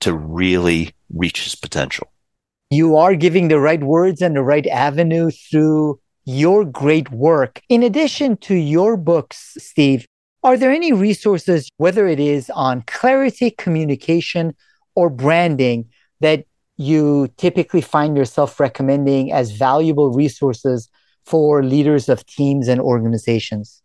to 0.00 0.14
really 0.14 0.94
reach 1.12 1.44
his 1.44 1.54
potential. 1.54 2.10
You 2.70 2.96
are 2.96 3.14
giving 3.14 3.48
the 3.48 3.60
right 3.60 3.82
words 3.82 4.22
and 4.22 4.34
the 4.34 4.42
right 4.42 4.66
avenue 4.68 5.30
through 5.30 6.00
your 6.24 6.64
great 6.64 7.12
work. 7.12 7.60
In 7.68 7.82
addition 7.82 8.38
to 8.38 8.54
your 8.54 8.96
books, 8.96 9.58
Steve, 9.58 10.06
are 10.42 10.56
there 10.56 10.72
any 10.72 10.94
resources, 10.94 11.68
whether 11.76 12.08
it 12.08 12.18
is 12.18 12.48
on 12.50 12.84
clarity, 12.86 13.50
communication, 13.50 14.56
or 14.94 15.10
branding, 15.10 15.90
that 16.20 16.46
you 16.76 17.28
typically 17.36 17.80
find 17.80 18.16
yourself 18.16 18.58
recommending 18.58 19.32
as 19.32 19.52
valuable 19.52 20.10
resources 20.10 20.88
for 21.24 21.62
leaders 21.62 22.08
of 22.08 22.26
teams 22.26 22.68
and 22.68 22.80
organizations? 22.80 23.82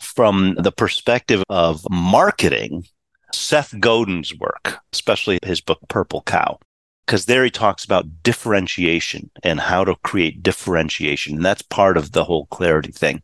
From 0.00 0.56
the 0.58 0.72
perspective 0.72 1.42
of 1.48 1.86
marketing, 1.90 2.84
Seth 3.32 3.78
Godin's 3.80 4.34
work, 4.36 4.78
especially 4.92 5.38
his 5.44 5.60
book 5.60 5.80
Purple 5.88 6.22
Cow, 6.22 6.58
because 7.06 7.26
there 7.26 7.44
he 7.44 7.50
talks 7.50 7.84
about 7.84 8.22
differentiation 8.22 9.30
and 9.42 9.60
how 9.60 9.84
to 9.84 9.96
create 9.96 10.42
differentiation. 10.42 11.36
And 11.36 11.44
that's 11.44 11.62
part 11.62 11.96
of 11.96 12.12
the 12.12 12.24
whole 12.24 12.46
clarity 12.46 12.92
thing. 12.92 13.22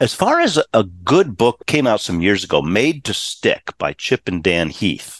As 0.00 0.14
far 0.14 0.40
as 0.40 0.58
a 0.72 0.84
good 0.84 1.36
book 1.36 1.62
came 1.66 1.86
out 1.86 2.00
some 2.00 2.22
years 2.22 2.42
ago, 2.42 2.62
Made 2.62 3.04
to 3.04 3.14
Stick 3.14 3.72
by 3.78 3.92
Chip 3.92 4.28
and 4.28 4.42
Dan 4.42 4.70
Heath 4.70 5.19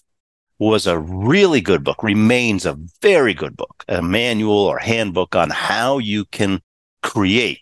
was 0.61 0.87
a 0.87 0.99
really 0.99 1.63
good 1.63 1.83
book, 1.83 2.03
remains 2.03 2.67
a 2.67 2.79
very 3.01 3.33
good 3.33 3.57
book, 3.57 3.83
a 3.89 4.03
manual 4.03 4.59
or 4.59 4.79
handbook 4.79 5.35
on 5.35 5.49
how 5.49 5.97
you 5.97 6.27
can 6.27 6.61
create 7.03 7.61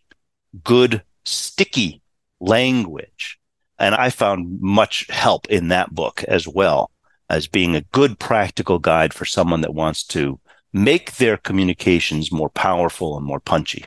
good, 0.65 1.01
sticky 1.25 2.03
language. 2.41 3.39
And 3.79 3.95
I 3.95 4.11
found 4.11 4.61
much 4.61 5.07
help 5.11 5.47
in 5.47 5.69
that 5.69 5.95
book 5.95 6.25
as 6.25 6.49
well 6.49 6.91
as 7.31 7.47
being 7.47 7.77
a 7.77 7.83
good 7.93 8.19
practical 8.19 8.81
guide 8.81 9.15
for 9.15 9.25
someone 9.25 9.61
that 9.61 9.75
wants 9.75 10.03
to 10.09 10.41
make 10.73 11.17
their 11.17 11.37
communications 11.37 12.33
more 12.33 12.51
powerful 12.51 13.17
and 13.17 13.25
more 13.25 13.41
punchy. 13.41 13.85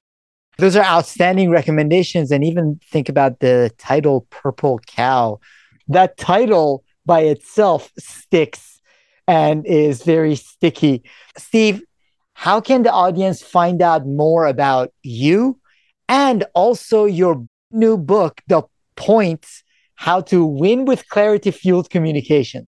Those 0.58 0.78
are 0.78 0.86
outstanding 0.86 1.50
recommendations. 1.50 2.32
And 2.32 2.46
even 2.46 2.80
think 2.90 3.10
about 3.10 3.40
the 3.40 3.72
title 3.78 4.26
Purple 4.30 4.80
Cow. 4.88 5.42
That 5.90 6.16
title 6.18 6.86
by 7.06 7.22
itself 7.22 7.92
sticks 7.98 8.71
and 9.32 9.66
is 9.66 10.04
very 10.04 10.36
sticky. 10.36 11.04
Steve, 11.38 11.82
how 12.34 12.60
can 12.60 12.84
the 12.84 12.92
audience 12.92 13.42
find 13.42 13.82
out 13.82 14.06
more 14.06 14.46
about 14.46 14.92
you 15.04 15.58
and 16.10 16.44
also 16.54 17.06
your 17.06 17.48
new 17.72 17.98
book, 17.98 18.42
The 18.48 18.64
Points 18.98 19.64
How 19.96 20.20
to 20.32 20.46
Win 20.46 20.84
with 20.84 21.08
Clarity 21.08 21.52
Fueled 21.52 21.90
Communication? 21.90 22.68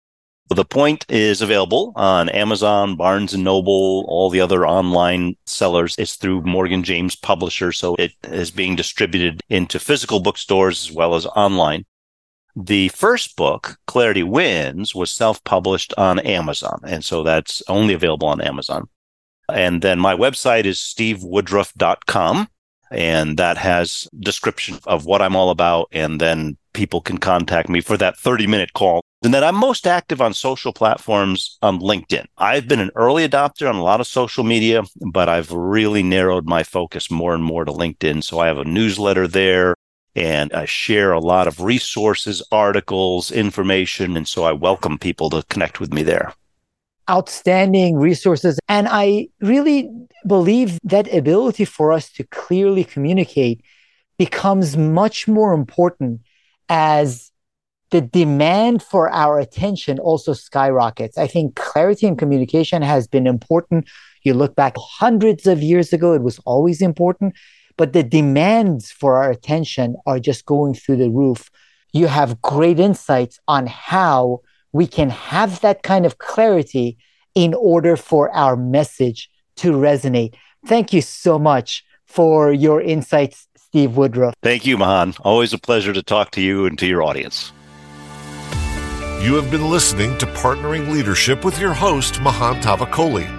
The 0.49 0.65
Point 0.65 1.05
is 1.09 1.43
available 1.43 1.91
on 1.95 2.27
Amazon, 2.29 2.95
Barnes 2.95 3.35
and 3.35 3.43
Noble, 3.43 4.05
all 4.07 4.31
the 4.31 4.41
other 4.41 4.65
online 4.65 5.35
sellers. 5.45 5.93
It's 5.99 6.15
through 6.15 6.41
Morgan 6.41 6.81
James 6.81 7.15
Publisher, 7.15 7.71
so 7.71 7.93
it 7.99 8.13
is 8.23 8.49
being 8.49 8.75
distributed 8.75 9.43
into 9.49 9.77
physical 9.77 10.21
bookstores 10.21 10.89
as 10.89 10.95
well 10.95 11.13
as 11.13 11.27
online. 11.27 11.85
The 12.59 12.87
first 12.89 13.35
book, 13.35 13.77
Clarity 13.85 14.23
Wins, 14.23 14.95
was 14.95 15.13
self 15.13 15.43
published 15.43 15.93
on 15.95 16.17
Amazon. 16.19 16.79
And 16.83 17.05
so 17.05 17.21
that's 17.21 17.61
only 17.67 17.93
available 17.93 18.27
on 18.27 18.41
Amazon. 18.41 18.89
And 19.47 19.83
then 19.83 19.99
my 19.99 20.15
website 20.15 20.65
is 20.65 20.79
stevewoodruff.com. 20.79 22.47
And 22.89 23.37
that 23.37 23.57
has 23.57 24.07
description 24.19 24.79
of 24.87 25.05
what 25.05 25.21
I'm 25.21 25.35
all 25.35 25.51
about. 25.51 25.89
And 25.91 26.19
then 26.19 26.57
people 26.73 26.99
can 26.99 27.19
contact 27.19 27.69
me 27.69 27.79
for 27.79 27.95
that 27.97 28.17
30 28.17 28.47
minute 28.47 28.73
call. 28.73 29.01
And 29.21 29.35
then 29.35 29.43
I'm 29.43 29.55
most 29.55 29.85
active 29.85 30.19
on 30.19 30.33
social 30.33 30.73
platforms 30.73 31.59
on 31.61 31.79
LinkedIn. 31.79 32.25
I've 32.39 32.67
been 32.67 32.79
an 32.79 32.91
early 32.95 33.27
adopter 33.27 33.69
on 33.69 33.75
a 33.75 33.83
lot 33.83 33.99
of 33.99 34.07
social 34.07 34.43
media, 34.43 34.83
but 35.11 35.29
I've 35.29 35.51
really 35.51 36.01
narrowed 36.01 36.47
my 36.47 36.63
focus 36.63 37.11
more 37.11 37.35
and 37.35 37.43
more 37.43 37.65
to 37.65 37.71
LinkedIn. 37.71 38.23
So 38.23 38.39
I 38.39 38.47
have 38.47 38.57
a 38.57 38.65
newsletter 38.65 39.27
there 39.27 39.75
and 40.18 40.51
I 40.51 40.65
share 40.65 41.11
a 41.11 41.20
lot 41.20 41.47
of 41.47 41.61
resources, 41.61 42.41
articles, 42.51 43.32
information. 43.32 44.18
And 44.18 44.28
so 44.28 44.45
I 44.45 44.51
welcome 44.51 44.97
people 44.97 45.30
to 45.30 45.43
connect 45.43 45.80
with 45.80 45.93
me 45.93 46.01
there. 46.01 46.34
Outstanding 47.07 47.97
resources. 47.97 48.59
And 48.68 48.88
I 48.89 49.30
really 49.41 49.89
believe 50.26 50.80
that 50.84 51.13
ability 51.13 51.65
for 51.65 51.93
us 51.93 52.11
to 52.13 52.24
clearly 52.26 52.84
communicate 52.84 53.61
becomes 54.18 54.76
much 54.76 55.28
more 55.28 55.53
important 55.53 56.22
as 56.68 57.32
the 57.91 58.01
demand 58.01 58.82
for 58.82 59.09
our 59.11 59.39
attention 59.39 59.99
also 59.99 60.34
skyrockets. 60.34 61.18
I 61.18 61.28
think 61.28 61.55
clarity 61.55 62.07
in 62.07 62.18
communication 62.18 62.82
has 62.82 63.07
been 63.07 63.28
important. 63.28 63.88
You 64.24 64.34
look 64.34 64.55
back 64.55 64.74
hundreds 64.78 65.45
of 65.45 65.61
years 65.61 65.93
ago, 65.93 66.13
it 66.13 66.24
was 66.24 66.39
always 66.39 66.82
important 66.82 67.36
but 67.78 67.93
the 67.93 68.03
demands 68.03 68.91
for 68.91 69.15
our 69.15 69.30
attention 69.30 69.95
are 70.05 70.19
just 70.19 70.45
going 70.45 70.73
through 70.73 70.97
the 70.97 71.09
roof. 71.09 71.49
You 71.93 72.07
have 72.07 72.41
great 72.41 72.80
insights 72.80 73.39
on 73.47 73.67
how 73.67 74.41
we 74.73 74.88
can 74.88 75.09
have 75.09 75.61
that 75.61 75.84
kind 75.84 76.05
of 76.05 76.17
clarity 76.17 76.97
in 77.36 77.53
order 77.53 77.95
for 77.95 78.30
our 78.36 78.55
message 78.55 79.30
to 79.57 79.71
resonate. 79.71 80.34
Thank 80.65 80.91
you 80.91 81.01
so 81.01 81.39
much 81.39 81.86
for 82.05 82.51
your 82.51 82.82
insights, 82.82 83.47
Steve 83.55 83.95
Woodruff. 83.95 84.34
Thank 84.41 84.65
you, 84.65 84.78
Mahan. 84.78 85.13
Always 85.21 85.53
a 85.53 85.57
pleasure 85.57 85.93
to 85.93 86.03
talk 86.03 86.32
to 86.32 86.41
you 86.41 86.65
and 86.65 86.78
to 86.80 86.88
your 86.88 87.03
audience. 87.03 87.51
You 89.21 89.36
have 89.36 89.49
been 89.49 89.69
listening 89.69 90.17
to 90.19 90.25
Partnering 90.28 90.91
Leadership 90.91 91.43
with 91.43 91.59
your 91.59 91.73
host, 91.73 92.21
Mahan 92.21 92.61
Tavakoli. 92.61 93.36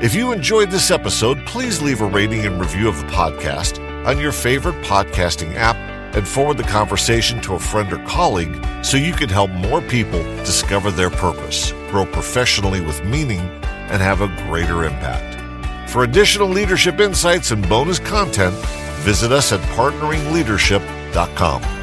If 0.00 0.14
you 0.14 0.30
enjoyed 0.30 0.70
this 0.70 0.92
episode, 0.92 1.44
please 1.44 1.82
leave 1.82 2.02
a 2.02 2.06
rating 2.06 2.46
and 2.46 2.60
review 2.60 2.88
of 2.88 2.98
the 2.98 3.08
podcast 3.08 3.84
on 4.06 4.20
your 4.20 4.30
favorite 4.30 4.80
podcasting 4.84 5.56
app 5.56 5.74
and 6.14 6.24
forward 6.26 6.56
the 6.56 6.62
conversation 6.62 7.40
to 7.40 7.54
a 7.54 7.58
friend 7.58 7.92
or 7.92 7.98
colleague 8.06 8.64
so 8.84 8.96
you 8.96 9.12
can 9.12 9.28
help 9.28 9.50
more 9.50 9.82
people 9.82 10.22
discover 10.44 10.92
their 10.92 11.10
purpose, 11.10 11.72
grow 11.90 12.06
professionally 12.06 12.80
with 12.80 13.04
meaning, 13.04 13.40
and 13.40 14.00
have 14.00 14.20
a 14.20 14.28
greater 14.46 14.84
impact. 14.84 15.90
For 15.90 16.04
additional 16.04 16.46
leadership 16.46 17.00
insights 17.00 17.50
and 17.50 17.68
bonus 17.68 17.98
content, 17.98 18.54
visit 19.00 19.32
us 19.32 19.50
at 19.50 19.58
partneringleadership.com. 19.74 21.77